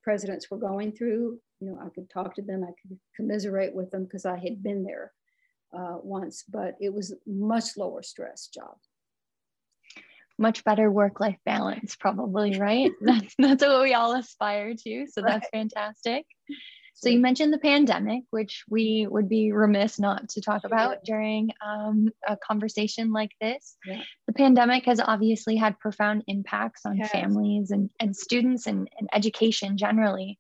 presidents 0.03 0.49
were 0.49 0.57
going 0.57 0.91
through. 0.91 1.39
You 1.59 1.67
know, 1.67 1.79
I 1.83 1.89
could 1.89 2.09
talk 2.09 2.35
to 2.35 2.41
them, 2.41 2.63
I 2.63 2.73
could 2.81 2.97
commiserate 3.15 3.75
with 3.75 3.91
them 3.91 4.03
because 4.03 4.25
I 4.25 4.37
had 4.37 4.63
been 4.63 4.83
there 4.83 5.11
uh, 5.77 5.97
once, 6.01 6.43
but 6.49 6.75
it 6.79 6.93
was 6.93 7.13
much 7.25 7.77
lower 7.77 8.03
stress 8.03 8.47
job 8.47 8.75
much 10.37 10.63
better 10.63 10.91
work-life 10.91 11.37
balance 11.45 11.95
probably 11.95 12.57
right 12.57 12.91
that's 13.01 13.35
that's 13.37 13.63
what 13.63 13.83
we 13.83 13.93
all 13.93 14.15
aspire 14.15 14.73
to 14.73 15.05
so 15.07 15.21
right. 15.21 15.33
that's 15.33 15.49
fantastic 15.53 16.25
so 16.93 17.09
you 17.09 17.19
mentioned 17.19 17.51
the 17.51 17.57
pandemic 17.57 18.23
which 18.29 18.63
we 18.69 19.07
would 19.09 19.27
be 19.27 19.51
remiss 19.51 19.99
not 19.99 20.29
to 20.29 20.41
talk 20.41 20.63
about 20.63 21.03
during 21.03 21.49
um, 21.65 22.09
a 22.27 22.37
conversation 22.37 23.11
like 23.11 23.31
this. 23.41 23.75
Yeah. 23.85 24.01
the 24.27 24.33
pandemic 24.33 24.85
has 24.85 24.99
obviously 24.99 25.55
had 25.55 25.79
profound 25.79 26.23
impacts 26.27 26.85
on 26.85 26.97
yes. 26.97 27.09
families 27.11 27.71
and, 27.71 27.89
and 27.99 28.15
students 28.15 28.67
and, 28.67 28.89
and 28.99 29.09
education 29.13 29.77
generally. 29.77 30.37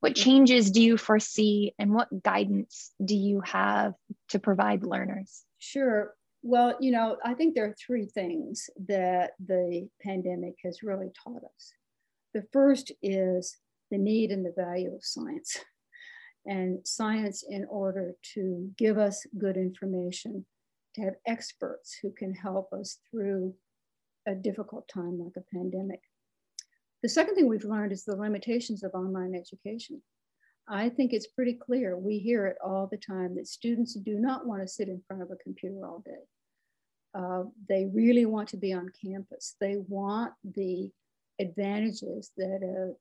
What 0.00 0.16
changes 0.16 0.72
do 0.72 0.82
you 0.82 0.96
foresee 0.96 1.74
and 1.78 1.94
what 1.94 2.08
guidance 2.24 2.90
do 3.04 3.14
you 3.14 3.40
have 3.42 3.94
to 4.30 4.40
provide 4.40 4.82
learners? 4.82 5.44
Sure. 5.60 6.14
Well, 6.42 6.76
you 6.80 6.90
know, 6.90 7.18
I 7.24 7.34
think 7.34 7.54
there 7.54 7.66
are 7.66 7.74
three 7.74 8.06
things 8.06 8.68
that 8.88 9.30
the 9.44 9.88
pandemic 10.02 10.56
has 10.64 10.82
really 10.82 11.10
taught 11.22 11.44
us. 11.44 11.72
The 12.34 12.44
first 12.52 12.90
is 13.00 13.56
the 13.92 13.98
need 13.98 14.32
and 14.32 14.44
the 14.44 14.54
value 14.56 14.92
of 14.92 15.04
science, 15.04 15.58
and 16.46 16.86
science 16.86 17.44
in 17.48 17.64
order 17.66 18.14
to 18.34 18.70
give 18.76 18.98
us 18.98 19.26
good 19.38 19.56
information, 19.56 20.44
to 20.94 21.02
have 21.02 21.14
experts 21.26 21.96
who 22.00 22.10
can 22.10 22.34
help 22.34 22.72
us 22.72 22.98
through 23.10 23.54
a 24.26 24.34
difficult 24.34 24.88
time 24.88 25.18
like 25.18 25.36
a 25.36 25.54
pandemic. 25.54 26.00
The 27.02 27.08
second 27.08 27.34
thing 27.34 27.48
we've 27.48 27.64
learned 27.64 27.92
is 27.92 28.04
the 28.04 28.16
limitations 28.16 28.84
of 28.84 28.94
online 28.94 29.34
education. 29.34 30.02
I 30.68 30.88
think 30.88 31.12
it's 31.12 31.26
pretty 31.26 31.54
clear. 31.54 31.96
We 31.96 32.18
hear 32.18 32.46
it 32.46 32.56
all 32.64 32.86
the 32.86 32.96
time 32.96 33.34
that 33.36 33.48
students 33.48 33.94
do 33.94 34.14
not 34.14 34.46
want 34.46 34.62
to 34.62 34.68
sit 34.68 34.88
in 34.88 35.02
front 35.08 35.22
of 35.22 35.30
a 35.30 35.42
computer 35.42 35.84
all 35.84 36.04
day. 36.04 36.22
Uh, 37.14 37.44
they 37.68 37.90
really 37.92 38.26
want 38.26 38.48
to 38.50 38.56
be 38.56 38.72
on 38.72 38.90
campus. 39.04 39.56
They 39.60 39.76
want 39.88 40.32
the 40.44 40.90
advantages 41.40 42.30
that 42.36 42.60
a 42.62 42.94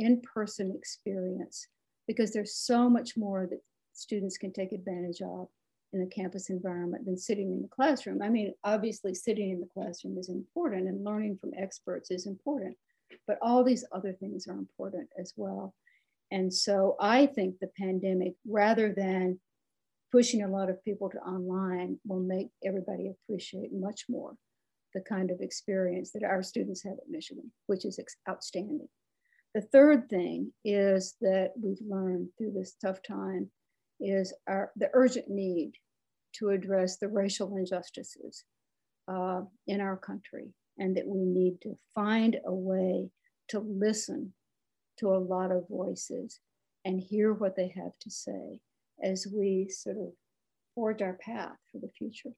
in-person 0.00 0.74
experience, 0.76 1.68
because 2.06 2.32
there's 2.32 2.54
so 2.54 2.88
much 2.88 3.16
more 3.16 3.46
that 3.50 3.60
students 3.92 4.38
can 4.38 4.52
take 4.52 4.72
advantage 4.72 5.20
of 5.22 5.48
in 5.92 6.00
the 6.00 6.06
campus 6.06 6.50
environment 6.50 7.04
than 7.04 7.16
sitting 7.16 7.50
in 7.50 7.62
the 7.62 7.68
classroom. 7.68 8.20
I 8.22 8.28
mean, 8.28 8.52
obviously 8.64 9.14
sitting 9.14 9.50
in 9.50 9.60
the 9.60 9.68
classroom 9.72 10.18
is 10.18 10.28
important 10.28 10.88
and 10.88 11.04
learning 11.04 11.38
from 11.40 11.52
experts 11.56 12.10
is 12.10 12.26
important, 12.26 12.76
but 13.26 13.38
all 13.40 13.64
these 13.64 13.84
other 13.92 14.12
things 14.12 14.46
are 14.46 14.58
important 14.58 15.08
as 15.18 15.32
well. 15.36 15.74
And 16.30 16.52
so 16.52 16.96
I 17.00 17.26
think 17.26 17.56
the 17.60 17.70
pandemic, 17.78 18.34
rather 18.46 18.92
than 18.92 19.38
pushing 20.12 20.42
a 20.42 20.48
lot 20.48 20.70
of 20.70 20.84
people 20.84 21.08
to 21.10 21.18
online 21.18 21.98
will 22.06 22.20
make 22.20 22.48
everybody 22.64 23.08
appreciate 23.10 23.72
much 23.72 24.04
more 24.08 24.34
the 24.94 25.00
kind 25.02 25.30
of 25.30 25.40
experience 25.40 26.10
that 26.12 26.24
our 26.24 26.42
students 26.42 26.82
have 26.82 26.94
at 26.94 27.10
Michigan, 27.10 27.50
which 27.66 27.84
is 27.84 28.00
outstanding. 28.28 28.88
The 29.56 29.62
third 29.62 30.10
thing 30.10 30.52
is 30.66 31.14
that 31.22 31.54
we've 31.58 31.80
learned 31.80 32.28
through 32.36 32.52
this 32.52 32.74
tough 32.74 33.02
time 33.02 33.50
is 33.98 34.34
our, 34.46 34.70
the 34.76 34.90
urgent 34.92 35.30
need 35.30 35.72
to 36.34 36.50
address 36.50 36.98
the 36.98 37.08
racial 37.08 37.56
injustices 37.56 38.44
uh, 39.08 39.40
in 39.66 39.80
our 39.80 39.96
country 39.96 40.52
and 40.76 40.94
that 40.94 41.06
we 41.06 41.24
need 41.24 41.62
to 41.62 41.74
find 41.94 42.38
a 42.44 42.52
way 42.52 43.08
to 43.48 43.60
listen 43.60 44.34
to 44.98 45.08
a 45.08 45.16
lot 45.16 45.50
of 45.50 45.66
voices 45.70 46.38
and 46.84 47.00
hear 47.00 47.32
what 47.32 47.56
they 47.56 47.68
have 47.68 47.98
to 48.02 48.10
say 48.10 48.60
as 49.02 49.26
we 49.26 49.70
sort 49.70 49.96
of 49.96 50.12
forge 50.74 51.00
our 51.00 51.14
path 51.14 51.56
for 51.72 51.78
the 51.78 51.88
future. 51.96 52.34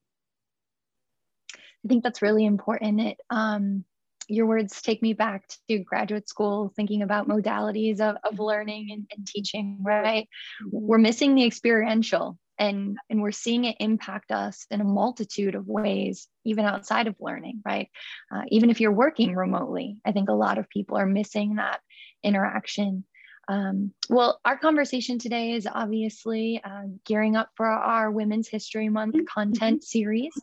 I 1.52 1.88
think 1.88 2.04
that's 2.04 2.22
really 2.22 2.44
important. 2.44 3.00
It 3.00 3.18
um, 3.28 3.84
your 4.28 4.46
words 4.46 4.82
take 4.82 5.02
me 5.02 5.14
back 5.14 5.44
to 5.68 5.78
graduate 5.78 6.28
school, 6.28 6.72
thinking 6.76 7.02
about 7.02 7.28
modalities 7.28 8.00
of, 8.00 8.16
of 8.24 8.38
learning 8.38 8.88
and, 8.92 9.06
and 9.16 9.26
teaching, 9.26 9.78
right? 9.80 10.28
We're 10.70 10.98
missing 10.98 11.34
the 11.34 11.44
experiential 11.44 12.38
and, 12.58 12.98
and 13.08 13.22
we're 13.22 13.32
seeing 13.32 13.64
it 13.64 13.76
impact 13.80 14.30
us 14.30 14.66
in 14.70 14.80
a 14.80 14.84
multitude 14.84 15.54
of 15.54 15.66
ways, 15.66 16.28
even 16.44 16.66
outside 16.66 17.06
of 17.06 17.16
learning, 17.20 17.62
right? 17.64 17.88
Uh, 18.30 18.42
even 18.48 18.68
if 18.68 18.80
you're 18.80 18.92
working 18.92 19.34
remotely, 19.34 19.96
I 20.04 20.12
think 20.12 20.28
a 20.28 20.34
lot 20.34 20.58
of 20.58 20.68
people 20.68 20.98
are 20.98 21.06
missing 21.06 21.56
that 21.56 21.80
interaction. 22.22 23.04
Um, 23.48 23.92
well, 24.10 24.40
our 24.44 24.58
conversation 24.58 25.18
today 25.18 25.52
is 25.52 25.66
obviously 25.66 26.60
uh, 26.62 26.82
gearing 27.06 27.34
up 27.34 27.48
for 27.56 27.66
our 27.66 28.10
Women's 28.10 28.46
History 28.46 28.90
Month 28.90 29.14
mm-hmm. 29.14 29.24
content 29.24 29.82
series. 29.84 30.34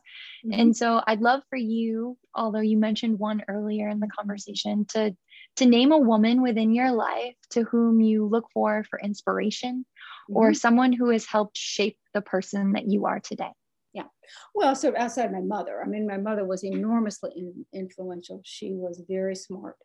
Mm-hmm. 0.44 0.60
And 0.60 0.76
so 0.76 1.00
I'd 1.06 1.20
love 1.20 1.42
for 1.48 1.56
you, 1.56 2.18
although 2.34 2.60
you 2.60 2.76
mentioned 2.76 3.18
one 3.18 3.44
earlier 3.48 3.88
in 3.88 4.00
the 4.00 4.08
conversation, 4.08 4.86
to, 4.90 5.16
to 5.56 5.66
name 5.66 5.92
a 5.92 5.98
woman 5.98 6.42
within 6.42 6.74
your 6.74 6.90
life 6.90 7.36
to 7.50 7.62
whom 7.62 8.00
you 8.00 8.26
look 8.26 8.46
for 8.52 8.84
for 8.90 8.98
inspiration 8.98 9.86
mm-hmm. 10.28 10.36
or 10.36 10.52
someone 10.52 10.92
who 10.92 11.10
has 11.10 11.26
helped 11.26 11.56
shape 11.56 11.98
the 12.12 12.22
person 12.22 12.72
that 12.72 12.90
you 12.90 13.06
are 13.06 13.20
today. 13.20 13.52
Yeah. 13.92 14.04
Well, 14.52 14.74
so 14.74 14.92
outside 14.98 15.32
my 15.32 15.40
mother, 15.40 15.80
I 15.80 15.86
mean, 15.86 16.08
my 16.08 16.18
mother 16.18 16.44
was 16.44 16.64
enormously 16.64 17.30
in, 17.36 17.66
influential. 17.72 18.40
She 18.44 18.72
was 18.72 19.00
very 19.08 19.36
smart 19.36 19.76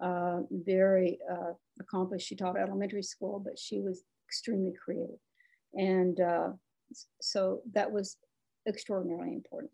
uh, 0.00 0.40
very 0.50 1.18
uh, 1.30 1.52
accomplished. 1.80 2.28
She 2.28 2.36
taught 2.36 2.58
elementary 2.58 3.02
school, 3.02 3.40
but 3.44 3.58
she 3.58 3.80
was 3.80 4.04
extremely 4.26 4.72
creative. 4.72 5.18
And 5.74 6.20
uh, 6.20 6.48
so 7.20 7.60
that 7.72 7.90
was 7.90 8.16
extraordinarily 8.66 9.34
important. 9.34 9.72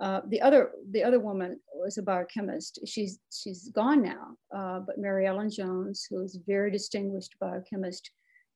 Uh, 0.00 0.20
the 0.28 0.40
other 0.40 0.70
the 0.92 1.02
other 1.02 1.18
woman 1.18 1.58
was 1.74 1.98
a 1.98 2.02
biochemist. 2.02 2.78
She's 2.86 3.18
she's 3.32 3.68
gone 3.70 4.00
now, 4.00 4.36
uh, 4.54 4.80
but 4.80 4.98
Mary 4.98 5.26
Ellen 5.26 5.50
Jones, 5.50 6.06
who 6.08 6.22
is 6.22 6.36
a 6.36 6.44
very 6.46 6.70
distinguished 6.70 7.34
biochemist, 7.40 8.10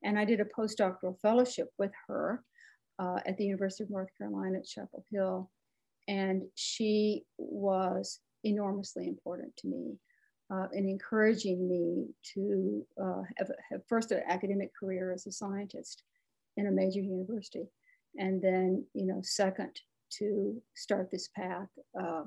and 0.05 0.17
I 0.17 0.25
did 0.25 0.41
a 0.41 0.45
postdoctoral 0.45 1.19
fellowship 1.21 1.69
with 1.79 1.91
her 2.07 2.45
uh, 3.01 3.19
at 3.27 3.37
the 3.39 3.45
University 3.45 3.83
of 3.83 3.91
North 3.91 4.11
Carolina 4.17 4.59
at 4.59 4.67
Chapel 4.67 5.05
Hill, 5.11 5.51
and 6.07 6.43
she 6.55 7.25
was 7.39 8.21
enormously 8.45 9.09
important 9.09 9.57
to 9.57 9.67
me 9.67 9.99
uh, 10.53 10.67
and 10.73 10.89
encouraging 10.89 11.69
me 11.69 12.09
to 12.35 12.85
uh, 13.03 13.23
have, 13.39 13.51
have, 13.71 13.81
first 13.89 14.11
an 14.11 14.23
academic 14.29 14.71
career 14.79 15.13
as 15.13 15.27
a 15.27 15.33
scientist 15.33 16.03
in 16.57 16.67
a 16.67 16.71
major 16.71 17.01
university, 17.01 17.65
and 18.19 18.43
then, 18.43 18.85
you 18.93 19.07
know, 19.07 19.21
second, 19.23 19.81
to 20.11 20.61
start 20.75 21.11
this 21.11 21.29
path 21.29 21.69
uh, 21.99 22.25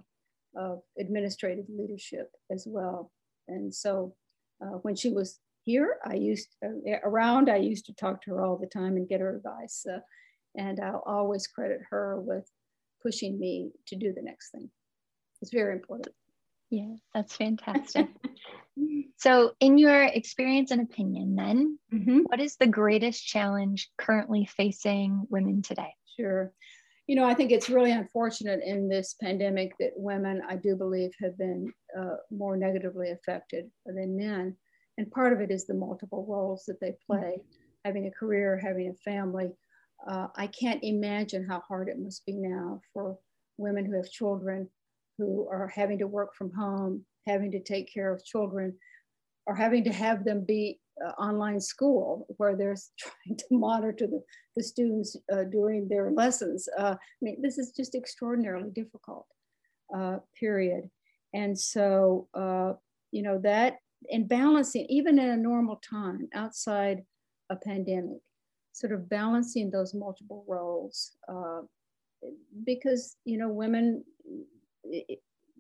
of 0.56 0.82
administrative 0.98 1.66
leadership 1.70 2.32
as 2.52 2.66
well. 2.68 3.12
And 3.48 3.74
so 3.74 4.16
uh, 4.62 4.78
when 4.82 4.96
she 4.96 5.12
was 5.12 5.40
here, 5.64 5.98
I 6.04 6.16
used 6.16 6.56
uh, 6.66 6.98
around, 7.04 7.50
I 7.50 7.58
used 7.58 7.86
to 7.88 7.94
talk 7.94 8.24
to 8.24 8.32
her 8.32 8.46
all 8.46 8.58
the 8.58 8.66
time 8.66 8.98
and 8.98 9.08
get 9.08 9.22
her 9.22 9.36
advice. 9.36 9.86
Uh, 9.86 10.00
and 10.56 10.80
I'll 10.80 11.04
always 11.06 11.48
credit 11.48 11.82
her 11.90 12.20
with 12.22 12.50
pushing 13.04 13.38
me 13.38 13.72
to 13.88 13.96
do 13.96 14.14
the 14.14 14.22
next 14.22 14.52
thing. 14.52 14.70
It's 15.42 15.52
very 15.52 15.74
important. 15.74 16.16
Yeah, 16.70 16.96
that's 17.14 17.36
fantastic. 17.36 18.08
so, 19.18 19.54
in 19.60 19.78
your 19.78 20.04
experience 20.04 20.72
and 20.72 20.82
opinion, 20.82 21.36
then, 21.36 21.80
mm-hmm. 21.94 22.20
what 22.26 22.40
is 22.40 22.56
the 22.56 22.68
greatest 22.68 23.26
challenge 23.26 23.90
currently 23.98 24.46
facing 24.46 25.26
women 25.30 25.62
today? 25.62 25.94
Sure. 26.18 26.52
You 27.08 27.16
know, 27.16 27.26
I 27.26 27.36
think 27.36 27.52
it's 27.52 27.70
really 27.70 27.92
unfortunate 27.92 28.62
in 28.66 28.90
this 28.90 29.16
pandemic 29.22 29.74
that 29.80 29.92
women, 29.96 30.42
I 30.50 30.56
do 30.56 30.76
believe, 30.76 31.12
have 31.22 31.38
been 31.38 31.72
uh, 31.98 32.16
more 32.32 32.58
negatively 32.58 33.12
affected 33.12 33.70
than 33.86 34.18
men. 34.18 34.56
And 34.98 35.12
part 35.12 35.32
of 35.32 35.40
it 35.40 35.52
is 35.52 35.68
the 35.68 35.76
multiple 35.76 36.26
roles 36.28 36.66
that 36.66 36.80
they 36.80 36.96
play 37.06 37.38
mm-hmm. 37.38 37.60
having 37.84 38.08
a 38.08 38.12
career, 38.12 38.58
having 38.58 38.90
a 38.90 39.10
family. 39.10 39.52
Uh, 40.08 40.28
I 40.36 40.48
can't 40.48 40.84
imagine 40.84 41.48
how 41.48 41.60
hard 41.60 41.90
it 41.90 42.00
must 42.00 42.26
be 42.26 42.34
now 42.34 42.82
for 42.92 43.20
women 43.58 43.86
who 43.86 43.96
have 43.96 44.10
children 44.10 44.68
who 45.18 45.48
are 45.50 45.68
having 45.68 46.00
to 46.00 46.08
work 46.08 46.36
from 46.36 46.52
home, 46.52 47.06
having 47.28 47.52
to 47.52 47.60
take 47.60 47.92
care 47.92 48.14
of 48.14 48.26
children, 48.26 48.74
or 49.48 49.56
having 49.56 49.84
to 49.84 49.94
have 49.94 50.24
them 50.24 50.44
be 50.46 50.80
uh, 51.06 51.10
online 51.22 51.60
school 51.60 52.26
where 52.38 52.56
they're 52.56 52.78
trying 53.00 53.38
to 53.38 53.46
monitor 53.52 54.08
the, 54.08 54.22
the 54.56 54.64
students 54.64 55.16
uh, 55.32 55.44
during 55.44 55.88
their 55.88 56.12
lessons. 56.12 56.68
Uh, 56.78 56.96
I 56.96 57.20
mean, 57.22 57.42
this 57.42 57.58
is 57.58 57.72
just 57.72 57.96
extraordinarily 57.96 58.72
difficult, 58.72 59.28
uh, 59.96 60.18
period. 60.40 60.90
And 61.34 61.58
so, 61.58 62.28
uh, 62.34 62.74
you 63.12 63.22
know, 63.22 63.40
that 63.40 63.78
and 64.12 64.28
balancing, 64.28 64.86
even 64.90 65.20
in 65.20 65.30
a 65.30 65.38
normal 65.38 65.82
time 65.90 66.28
outside 66.34 67.04
a 67.50 67.56
pandemic, 67.56 68.20
sort 68.74 68.94
of 68.94 69.10
balancing 69.10 69.72
those 69.72 69.94
multiple 69.94 70.46
roles. 70.48 71.12
Uh, 71.28 71.62
because, 72.66 73.18
you 73.26 73.38
know, 73.38 73.50
women 73.50 74.04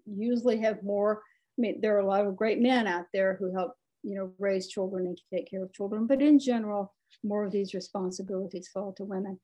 usually 0.06 0.58
have 0.60 0.84
more. 0.84 1.22
I 1.58 1.62
mean, 1.62 1.82
there 1.82 1.96
are 1.96 2.02
a 2.02 2.08
lot 2.08 2.26
of 2.26 2.36
great 2.36 2.60
men 2.60 2.88
out 2.88 3.06
there 3.14 3.36
who 3.40 3.54
help, 3.54 3.74
you 4.04 4.16
know, 4.16 4.32
raise 4.40 4.68
children 4.68 5.08
and 5.08 5.20
take 5.34 5.50
care 5.50 5.64
of 5.64 5.74
children, 5.74 6.06
but 6.08 6.22
in 6.22 6.40
general, 6.40 6.94
more 7.24 7.46
of 7.46 7.52
these 7.52 7.74
responsibilities 7.74 8.70
fall 8.74 8.94
to 8.94 9.04
women, 9.04 9.40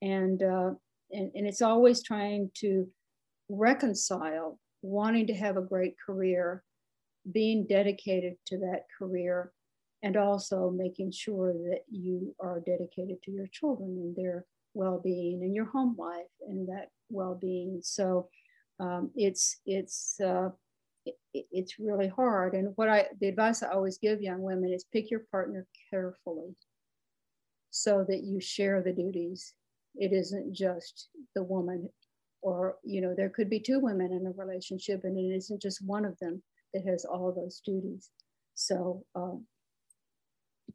and 0.00 0.42
uh, 0.42 0.70
and, 1.12 1.30
and 1.34 1.46
it's 1.46 1.62
always 1.62 2.02
trying 2.02 2.50
to 2.56 2.88
reconcile 3.48 4.58
wanting 4.82 5.26
to 5.28 5.34
have 5.34 5.56
a 5.56 5.62
great 5.62 5.94
career, 6.04 6.64
being 7.32 7.66
dedicated 7.66 8.34
to 8.46 8.58
that 8.58 8.86
career, 8.98 9.52
and 10.02 10.16
also 10.16 10.70
making 10.70 11.12
sure 11.12 11.52
that 11.52 11.82
you 11.90 12.34
are 12.40 12.60
dedicated 12.66 13.22
to 13.22 13.30
your 13.30 13.46
children 13.52 13.90
and 13.90 14.16
their 14.16 14.44
well-being 14.74 15.42
and 15.42 15.54
your 15.54 15.66
home 15.66 15.94
life 15.96 16.32
and 16.48 16.68
that 16.68 16.88
well-being. 17.08 17.80
So 17.82 18.28
um, 18.82 19.10
it's 19.14 19.58
it's 19.64 20.20
uh, 20.20 20.50
it, 21.06 21.14
it's 21.52 21.78
really 21.78 22.08
hard. 22.08 22.54
And 22.54 22.72
what 22.76 22.88
I 22.88 23.06
the 23.20 23.28
advice 23.28 23.62
I 23.62 23.68
always 23.68 23.98
give 23.98 24.20
young 24.20 24.42
women 24.42 24.72
is 24.72 24.84
pick 24.92 25.10
your 25.10 25.22
partner 25.30 25.66
carefully, 25.90 26.56
so 27.70 28.04
that 28.08 28.24
you 28.24 28.40
share 28.40 28.82
the 28.82 28.92
duties. 28.92 29.54
It 29.94 30.12
isn't 30.12 30.52
just 30.52 31.08
the 31.36 31.44
woman, 31.44 31.88
or 32.42 32.76
you 32.82 33.00
know 33.00 33.14
there 33.16 33.30
could 33.30 33.48
be 33.48 33.60
two 33.60 33.78
women 33.78 34.12
in 34.12 34.26
a 34.26 34.32
relationship, 34.32 35.04
and 35.04 35.16
it 35.16 35.36
isn't 35.36 35.62
just 35.62 35.86
one 35.86 36.04
of 36.04 36.18
them 36.18 36.42
that 36.74 36.84
has 36.84 37.04
all 37.04 37.32
those 37.32 37.60
duties. 37.64 38.10
So 38.54 39.04
um, 39.14 39.46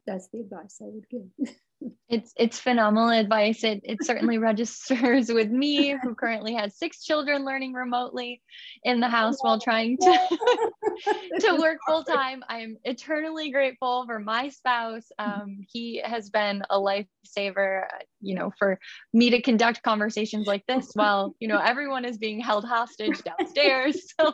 that's 0.06 0.28
the 0.28 0.40
advice 0.40 0.78
I 0.80 0.86
would 0.86 1.08
give. 1.10 1.48
It's 2.08 2.32
it's 2.36 2.58
phenomenal 2.58 3.10
advice. 3.10 3.62
It 3.62 3.80
it 3.84 4.02
certainly 4.02 4.38
registers 4.50 5.28
with 5.32 5.50
me, 5.50 5.94
who 6.02 6.14
currently 6.14 6.54
has 6.54 6.76
six 6.76 7.04
children 7.04 7.44
learning 7.44 7.74
remotely 7.74 8.42
in 8.82 9.00
the 9.00 9.08
house 9.08 9.36
while 9.40 9.60
trying 9.60 9.96
to 9.98 10.18
to 11.40 11.56
work 11.56 11.78
full 11.86 12.02
time. 12.02 12.42
I'm 12.48 12.78
eternally 12.84 13.50
grateful 13.50 14.06
for 14.06 14.18
my 14.18 14.48
spouse. 14.48 15.06
Um, 15.18 15.60
he 15.70 16.02
has 16.04 16.30
been 16.30 16.62
a 16.68 16.78
lifesaver, 16.78 17.84
uh, 17.84 17.98
you 18.20 18.34
know, 18.34 18.52
for 18.58 18.80
me 19.12 19.30
to 19.30 19.40
conduct 19.40 19.82
conversations 19.82 20.46
like 20.46 20.64
this 20.66 20.90
while 20.94 21.36
you 21.38 21.46
know 21.46 21.58
everyone 21.58 22.04
is 22.04 22.18
being 22.18 22.40
held 22.40 22.64
hostage 22.64 23.20
downstairs. 23.22 23.96
So 24.20 24.32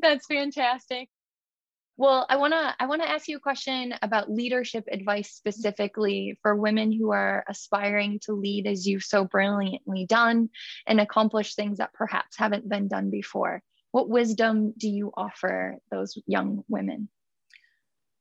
that's 0.00 0.26
fantastic. 0.26 1.08
Well, 1.98 2.26
I 2.28 2.36
want 2.36 2.54
to 2.54 2.74
I 2.80 2.86
want 2.86 3.02
to 3.02 3.08
ask 3.08 3.28
you 3.28 3.36
a 3.36 3.40
question 3.40 3.94
about 4.00 4.30
leadership 4.30 4.84
advice 4.90 5.30
specifically 5.32 6.38
for 6.42 6.56
women 6.56 6.90
who 6.90 7.10
are 7.10 7.44
aspiring 7.48 8.18
to 8.24 8.32
lead 8.32 8.66
as 8.66 8.86
you've 8.86 9.04
so 9.04 9.24
brilliantly 9.24 10.06
done 10.06 10.48
and 10.86 11.00
accomplish 11.00 11.54
things 11.54 11.78
that 11.78 11.92
perhaps 11.92 12.38
haven't 12.38 12.68
been 12.68 12.88
done 12.88 13.10
before. 13.10 13.62
What 13.90 14.08
wisdom 14.08 14.72
do 14.78 14.88
you 14.88 15.12
offer 15.14 15.76
those 15.90 16.16
young 16.26 16.64
women? 16.66 17.10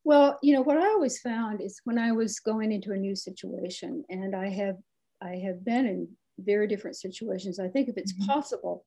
Well, 0.04 0.38
you 0.44 0.54
know, 0.54 0.62
what 0.62 0.78
I 0.78 0.88
always 0.88 1.20
found 1.20 1.62
is 1.62 1.80
when 1.86 1.98
I 1.98 2.12
was 2.12 2.40
going 2.40 2.72
into 2.74 2.92
a 2.92 2.98
new 2.98 3.16
situation 3.16 4.04
and 4.10 4.36
I 4.36 4.50
have 4.50 4.78
I 5.22 5.36
have 5.46 5.64
been 5.64 5.86
in 5.86 6.08
very 6.40 6.68
different 6.68 6.98
situations. 6.98 7.60
I 7.60 7.70
think 7.70 7.88
if 7.88 7.98
it's 7.98 8.14
mm-hmm. 8.14 8.26
possible 8.26 8.86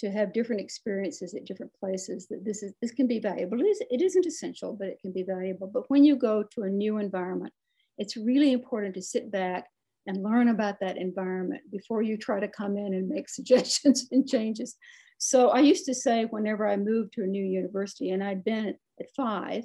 to 0.00 0.10
have 0.10 0.32
different 0.32 0.60
experiences 0.60 1.34
at 1.34 1.44
different 1.44 1.72
places 1.78 2.26
that 2.28 2.44
this 2.44 2.62
is 2.62 2.72
this 2.80 2.92
can 2.92 3.06
be 3.06 3.18
valuable 3.18 3.60
it, 3.60 3.64
is, 3.64 3.82
it 3.90 4.02
isn't 4.02 4.26
essential 4.26 4.76
but 4.78 4.88
it 4.88 4.98
can 5.00 5.12
be 5.12 5.22
valuable 5.22 5.70
but 5.72 5.88
when 5.88 6.04
you 6.04 6.16
go 6.16 6.42
to 6.42 6.62
a 6.62 6.68
new 6.68 6.98
environment 6.98 7.52
it's 7.98 8.16
really 8.16 8.52
important 8.52 8.94
to 8.94 9.02
sit 9.02 9.30
back 9.30 9.66
and 10.06 10.22
learn 10.22 10.48
about 10.48 10.80
that 10.80 10.96
environment 10.96 11.62
before 11.70 12.02
you 12.02 12.16
try 12.16 12.40
to 12.40 12.48
come 12.48 12.76
in 12.76 12.94
and 12.94 13.08
make 13.08 13.28
suggestions 13.38 14.08
and 14.10 14.28
changes 14.28 14.76
so 15.18 15.50
i 15.50 15.60
used 15.60 15.84
to 15.84 15.94
say 15.94 16.24
whenever 16.30 16.66
i 16.66 16.76
moved 16.76 17.12
to 17.12 17.22
a 17.22 17.26
new 17.26 17.44
university 17.44 18.10
and 18.10 18.24
i'd 18.24 18.44
been 18.44 18.74
at 18.98 19.06
five 19.16 19.64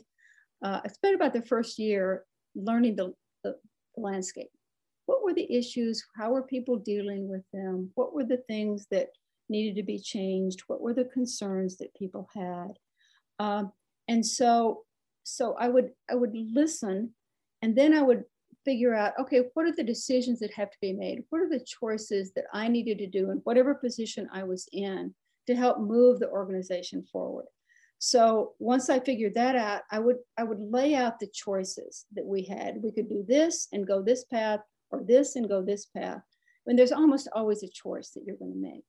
uh, 0.63 0.81
i 0.83 0.87
spent 0.87 1.15
about 1.15 1.33
the 1.33 1.41
first 1.43 1.79
year 1.79 2.23
learning 2.55 2.95
the, 2.95 3.13
the 3.43 3.55
the 3.95 4.01
landscape. 4.01 4.49
What 5.05 5.23
were 5.23 5.33
the 5.33 5.51
issues? 5.51 6.03
How 6.17 6.31
were 6.31 6.43
people 6.43 6.77
dealing 6.77 7.27
with 7.27 7.43
them? 7.53 7.91
What 7.95 8.13
were 8.13 8.23
the 8.23 8.43
things 8.47 8.87
that 8.91 9.09
needed 9.49 9.75
to 9.75 9.83
be 9.83 9.99
changed? 9.99 10.63
What 10.67 10.81
were 10.81 10.93
the 10.93 11.05
concerns 11.05 11.77
that 11.77 11.93
people 11.95 12.29
had? 12.33 12.73
Um, 13.39 13.71
and 14.07 14.25
so, 14.25 14.83
so 15.23 15.55
I 15.59 15.67
would 15.67 15.91
I 16.09 16.15
would 16.15 16.33
listen, 16.33 17.13
and 17.61 17.75
then 17.75 17.93
I 17.93 18.01
would 18.01 18.23
figure 18.63 18.95
out 18.95 19.13
okay, 19.19 19.43
what 19.53 19.65
are 19.65 19.75
the 19.75 19.83
decisions 19.83 20.39
that 20.39 20.53
have 20.53 20.71
to 20.71 20.77
be 20.81 20.93
made? 20.93 21.23
What 21.29 21.41
are 21.41 21.49
the 21.49 21.65
choices 21.65 22.31
that 22.33 22.45
I 22.53 22.67
needed 22.67 22.97
to 22.99 23.07
do 23.07 23.31
in 23.31 23.37
whatever 23.39 23.75
position 23.75 24.29
I 24.31 24.43
was 24.43 24.67
in 24.71 25.13
to 25.47 25.55
help 25.55 25.79
move 25.79 26.19
the 26.19 26.29
organization 26.29 27.03
forward? 27.11 27.45
So 27.99 28.53
once 28.59 28.89
I 28.89 28.99
figured 28.99 29.35
that 29.35 29.55
out, 29.55 29.81
I 29.91 29.99
would 29.99 30.17
I 30.37 30.43
would 30.43 30.59
lay 30.59 30.95
out 30.95 31.19
the 31.19 31.27
choices 31.27 32.05
that 32.13 32.25
we 32.25 32.43
had. 32.43 32.81
We 32.83 32.91
could 32.91 33.09
do 33.09 33.23
this 33.27 33.67
and 33.73 33.87
go 33.87 34.01
this 34.01 34.25
path, 34.25 34.59
or 34.91 35.03
this 35.03 35.35
and 35.35 35.49
go 35.49 35.61
this 35.61 35.85
path. 35.85 36.21
And 36.67 36.77
there's 36.77 36.91
almost 36.91 37.29
always 37.33 37.63
a 37.63 37.67
choice 37.67 38.09
that 38.11 38.23
you're 38.25 38.37
going 38.37 38.53
to 38.53 38.57
make. 38.57 38.83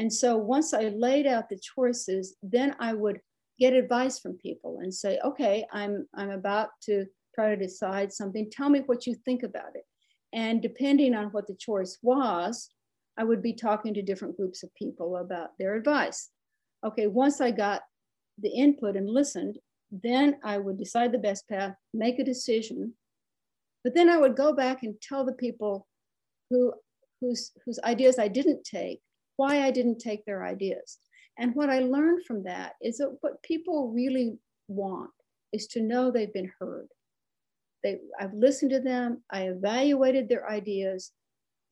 And 0.00 0.10
so 0.10 0.34
once 0.38 0.72
I 0.72 0.88
laid 0.88 1.26
out 1.26 1.50
the 1.50 1.58
choices, 1.58 2.34
then 2.42 2.74
I 2.80 2.94
would 2.94 3.20
get 3.58 3.74
advice 3.74 4.18
from 4.18 4.38
people 4.38 4.78
and 4.80 4.92
say, 4.92 5.18
okay, 5.22 5.66
I'm 5.72 6.08
I'm 6.14 6.30
about 6.30 6.70
to 6.84 7.04
try 7.34 7.50
to 7.50 7.56
decide 7.56 8.10
something. 8.10 8.50
Tell 8.50 8.70
me 8.70 8.80
what 8.86 9.06
you 9.06 9.14
think 9.14 9.42
about 9.42 9.76
it. 9.76 9.84
And 10.32 10.62
depending 10.62 11.14
on 11.14 11.26
what 11.32 11.46
the 11.46 11.54
choice 11.54 11.98
was, 12.00 12.70
I 13.18 13.24
would 13.24 13.42
be 13.42 13.52
talking 13.52 13.92
to 13.92 14.00
different 14.00 14.38
groups 14.38 14.62
of 14.62 14.74
people 14.74 15.18
about 15.18 15.50
their 15.58 15.74
advice. 15.74 16.30
Okay, 16.82 17.06
once 17.06 17.42
I 17.42 17.50
got 17.50 17.82
the 18.38 18.48
input 18.48 18.96
and 18.96 19.06
listened, 19.06 19.58
then 19.92 20.38
I 20.42 20.56
would 20.56 20.78
decide 20.78 21.12
the 21.12 21.18
best 21.18 21.46
path, 21.46 21.74
make 21.92 22.18
a 22.18 22.24
decision. 22.24 22.94
But 23.84 23.94
then 23.94 24.08
I 24.08 24.16
would 24.16 24.34
go 24.34 24.54
back 24.54 24.82
and 24.82 24.98
tell 25.02 25.26
the 25.26 25.34
people 25.34 25.86
who, 26.48 26.72
whose, 27.20 27.52
whose 27.66 27.78
ideas 27.80 28.18
I 28.18 28.28
didn't 28.28 28.64
take, 28.64 29.02
why 29.40 29.62
I 29.62 29.70
didn't 29.70 30.00
take 30.00 30.26
their 30.26 30.44
ideas. 30.44 30.98
And 31.38 31.54
what 31.54 31.70
I 31.70 31.78
learned 31.78 32.26
from 32.26 32.42
that 32.42 32.74
is 32.82 32.98
that 32.98 33.16
what 33.22 33.42
people 33.42 33.90
really 33.90 34.36
want 34.68 35.12
is 35.50 35.66
to 35.68 35.80
know 35.80 36.10
they've 36.10 36.38
been 36.40 36.52
heard. 36.60 36.88
They, 37.82 38.00
I've 38.20 38.34
listened 38.34 38.72
to 38.72 38.80
them, 38.80 39.22
I 39.30 39.44
evaluated 39.44 40.28
their 40.28 40.46
ideas, 40.50 41.12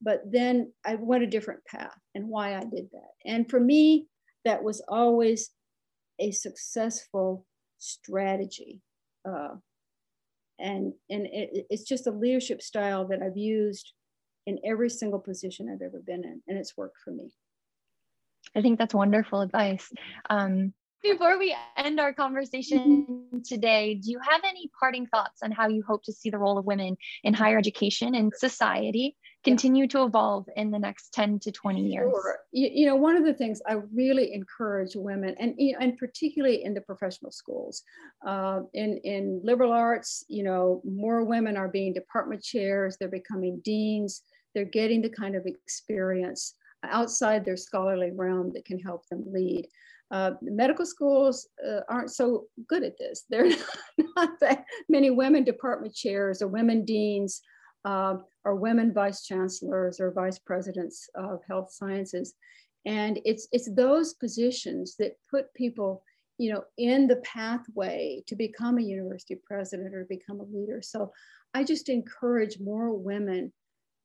but 0.00 0.22
then 0.24 0.72
I 0.86 0.94
went 0.94 1.24
a 1.24 1.34
different 1.34 1.62
path 1.66 1.98
and 2.14 2.30
why 2.30 2.56
I 2.56 2.60
did 2.60 2.88
that. 2.92 3.12
And 3.26 3.50
for 3.50 3.60
me, 3.60 4.06
that 4.46 4.62
was 4.62 4.80
always 4.88 5.50
a 6.18 6.30
successful 6.30 7.44
strategy. 7.76 8.80
Uh, 9.28 9.56
and 10.58 10.94
and 11.10 11.26
it, 11.26 11.66
it's 11.68 11.84
just 11.84 12.06
a 12.06 12.10
leadership 12.24 12.62
style 12.62 13.06
that 13.08 13.22
I've 13.22 13.36
used 13.36 13.92
in 14.46 14.58
every 14.64 14.88
single 14.88 15.20
position 15.20 15.68
I've 15.68 15.86
ever 15.86 16.00
been 16.00 16.24
in, 16.24 16.40
and 16.48 16.58
it's 16.58 16.76
worked 16.78 16.96
for 17.04 17.10
me. 17.10 17.30
I 18.58 18.62
think 18.62 18.78
that's 18.78 18.94
wonderful 18.94 19.40
advice. 19.40 19.88
Um, 20.28 20.74
before 21.00 21.38
we 21.38 21.54
end 21.76 22.00
our 22.00 22.12
conversation 22.12 23.28
today, 23.46 23.94
do 23.94 24.10
you 24.10 24.18
have 24.28 24.40
any 24.44 24.68
parting 24.80 25.06
thoughts 25.06 25.44
on 25.44 25.52
how 25.52 25.68
you 25.68 25.84
hope 25.86 26.02
to 26.04 26.12
see 26.12 26.28
the 26.28 26.38
role 26.38 26.58
of 26.58 26.66
women 26.66 26.96
in 27.22 27.34
higher 27.34 27.56
education 27.56 28.16
and 28.16 28.32
society 28.36 29.16
continue 29.44 29.86
to 29.86 30.02
evolve 30.02 30.46
in 30.56 30.72
the 30.72 30.78
next 30.78 31.14
10 31.14 31.38
to 31.38 31.52
20 31.52 31.82
years? 31.82 32.10
Sure. 32.10 32.38
You, 32.50 32.68
you, 32.72 32.86
know, 32.86 32.96
one 32.96 33.16
of 33.16 33.24
the 33.24 33.32
things 33.32 33.62
I 33.64 33.74
really 33.94 34.34
encourage 34.34 34.96
women, 34.96 35.36
and, 35.38 35.54
and 35.78 35.96
particularly 35.96 36.64
in 36.64 36.74
the 36.74 36.80
professional 36.80 37.30
schools, 37.30 37.84
uh, 38.26 38.62
in, 38.74 38.98
in 39.04 39.40
liberal 39.44 39.70
arts, 39.70 40.24
you 40.26 40.42
know, 40.42 40.82
more 40.84 41.22
women 41.22 41.56
are 41.56 41.68
being 41.68 41.92
department 41.92 42.42
chairs, 42.42 42.96
they're 42.98 43.08
becoming 43.08 43.60
deans, 43.64 44.22
they're 44.52 44.64
getting 44.64 45.00
the 45.00 45.10
kind 45.10 45.36
of 45.36 45.46
experience 45.46 46.54
outside 46.84 47.44
their 47.44 47.56
scholarly 47.56 48.10
realm 48.12 48.52
that 48.52 48.64
can 48.64 48.78
help 48.78 49.06
them 49.08 49.24
lead. 49.26 49.66
Uh, 50.10 50.32
medical 50.40 50.86
schools 50.86 51.48
uh, 51.66 51.80
aren't 51.88 52.10
so 52.10 52.46
good 52.68 52.82
at 52.82 52.96
this. 52.98 53.24
There 53.30 53.46
are 53.46 54.04
not 54.16 54.40
that 54.40 54.64
many 54.88 55.10
women 55.10 55.44
department 55.44 55.94
chairs 55.94 56.40
or 56.40 56.48
women 56.48 56.84
deans 56.84 57.42
uh, 57.84 58.16
or 58.44 58.56
women 58.56 58.92
vice 58.92 59.24
chancellors 59.24 60.00
or 60.00 60.10
vice 60.10 60.38
presidents 60.38 61.08
of 61.14 61.40
health 61.48 61.72
sciences. 61.72 62.34
And 62.86 63.20
it's, 63.24 63.48
it's 63.52 63.70
those 63.74 64.14
positions 64.14 64.96
that 64.96 65.16
put 65.30 65.52
people 65.54 66.02
you 66.38 66.52
know, 66.52 66.62
in 66.78 67.08
the 67.08 67.16
pathway 67.16 68.22
to 68.28 68.36
become 68.36 68.78
a 68.78 68.82
university 68.82 69.36
president 69.44 69.94
or 69.94 70.06
become 70.08 70.40
a 70.40 70.44
leader. 70.44 70.80
So 70.80 71.12
I 71.52 71.64
just 71.64 71.88
encourage 71.88 72.60
more 72.60 72.94
women 72.94 73.52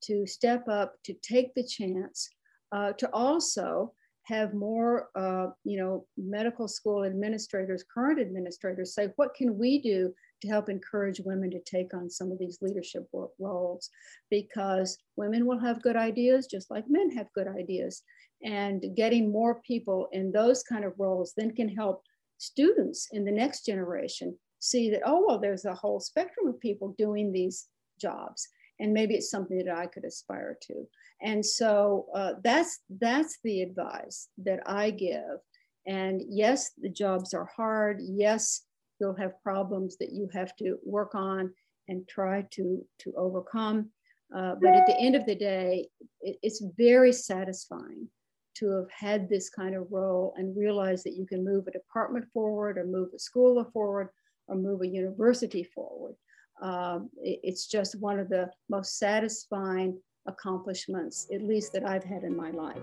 to 0.02 0.26
step 0.26 0.68
up, 0.68 0.96
to 1.04 1.14
take 1.22 1.54
the 1.54 1.64
chance, 1.64 2.28
uh, 2.74 2.92
to 2.94 3.08
also 3.14 3.94
have 4.24 4.52
more, 4.52 5.10
uh, 5.14 5.46
you 5.64 5.78
know, 5.78 6.06
medical 6.16 6.66
school 6.66 7.04
administrators, 7.04 7.84
current 7.94 8.20
administrators 8.20 8.94
say, 8.94 9.10
what 9.16 9.34
can 9.34 9.56
we 9.58 9.80
do 9.80 10.12
to 10.42 10.48
help 10.48 10.68
encourage 10.68 11.20
women 11.20 11.50
to 11.50 11.60
take 11.60 11.94
on 11.94 12.10
some 12.10 12.32
of 12.32 12.38
these 12.38 12.58
leadership 12.60 13.06
roles? 13.38 13.90
Because 14.30 14.98
women 15.16 15.46
will 15.46 15.58
have 15.58 15.82
good 15.82 15.96
ideas 15.96 16.46
just 16.46 16.70
like 16.70 16.84
men 16.88 17.10
have 17.10 17.32
good 17.34 17.48
ideas. 17.48 18.02
And 18.42 18.84
getting 18.96 19.30
more 19.30 19.60
people 19.66 20.08
in 20.12 20.32
those 20.32 20.62
kind 20.62 20.84
of 20.84 20.94
roles 20.98 21.32
then 21.36 21.54
can 21.54 21.68
help 21.68 22.02
students 22.38 23.08
in 23.12 23.24
the 23.24 23.32
next 23.32 23.64
generation 23.66 24.36
see 24.58 24.90
that, 24.90 25.02
oh, 25.04 25.24
well, 25.26 25.38
there's 25.38 25.66
a 25.66 25.74
whole 25.74 26.00
spectrum 26.00 26.48
of 26.48 26.58
people 26.60 26.94
doing 26.98 27.30
these 27.30 27.68
jobs 28.00 28.48
and 28.80 28.92
maybe 28.92 29.14
it's 29.14 29.30
something 29.30 29.58
that 29.58 29.74
I 29.74 29.86
could 29.86 30.04
aspire 30.04 30.58
to. 30.62 30.86
And 31.22 31.44
so 31.44 32.06
uh, 32.14 32.32
that's 32.42 32.80
that's 33.00 33.38
the 33.44 33.62
advice 33.62 34.28
that 34.38 34.60
I 34.66 34.90
give. 34.90 35.38
And 35.86 36.22
yes, 36.28 36.72
the 36.78 36.88
jobs 36.88 37.34
are 37.34 37.48
hard. 37.56 38.00
Yes, 38.02 38.62
you'll 39.00 39.16
have 39.16 39.42
problems 39.42 39.96
that 39.98 40.12
you 40.12 40.28
have 40.32 40.56
to 40.56 40.78
work 40.84 41.14
on 41.14 41.52
and 41.88 42.08
try 42.08 42.46
to 42.52 42.84
to 43.00 43.12
overcome. 43.16 43.90
Uh, 44.34 44.54
but 44.60 44.74
at 44.74 44.86
the 44.86 44.98
end 44.98 45.14
of 45.14 45.26
the 45.26 45.34
day, 45.34 45.88
it, 46.20 46.38
it's 46.42 46.62
very 46.76 47.12
satisfying 47.12 48.08
to 48.54 48.70
have 48.70 48.90
had 48.90 49.28
this 49.28 49.50
kind 49.50 49.74
of 49.74 49.86
role 49.90 50.32
and 50.36 50.56
realize 50.56 51.02
that 51.02 51.14
you 51.14 51.26
can 51.26 51.44
move 51.44 51.66
a 51.66 51.72
department 51.72 52.24
forward 52.32 52.78
or 52.78 52.84
move 52.84 53.10
a 53.14 53.18
school 53.18 53.62
forward 53.72 54.08
or 54.48 54.56
move 54.56 54.82
a 54.82 54.86
university 54.86 55.64
forward. 55.64 56.14
Um, 56.62 57.10
it, 57.22 57.40
it's 57.42 57.66
just 57.66 58.00
one 58.00 58.18
of 58.18 58.28
the 58.28 58.50
most 58.68 58.98
satisfying 58.98 59.98
accomplishments, 60.26 61.26
at 61.32 61.42
least 61.42 61.72
that 61.72 61.86
I've 61.86 62.04
had 62.04 62.22
in 62.22 62.36
my 62.36 62.50
life. 62.50 62.78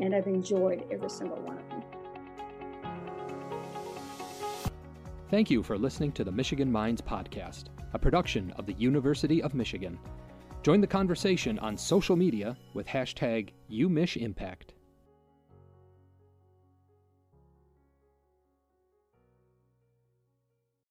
And 0.00 0.14
I've 0.14 0.26
enjoyed 0.26 0.84
every 0.90 1.10
single 1.10 1.40
one 1.42 1.58
of 1.58 1.68
them. 1.70 1.82
Thank 5.30 5.50
you 5.50 5.62
for 5.62 5.76
listening 5.76 6.12
to 6.12 6.24
the 6.24 6.32
Michigan 6.32 6.70
Minds 6.72 7.02
Podcast, 7.02 7.64
a 7.92 7.98
production 7.98 8.52
of 8.56 8.64
the 8.64 8.72
University 8.74 9.42
of 9.42 9.54
Michigan. 9.54 9.98
Join 10.62 10.80
the 10.80 10.86
conversation 10.86 11.58
on 11.58 11.76
social 11.76 12.16
media 12.16 12.56
with 12.74 12.86
hashtag 12.86 13.50
UMichImpact. 13.70 14.70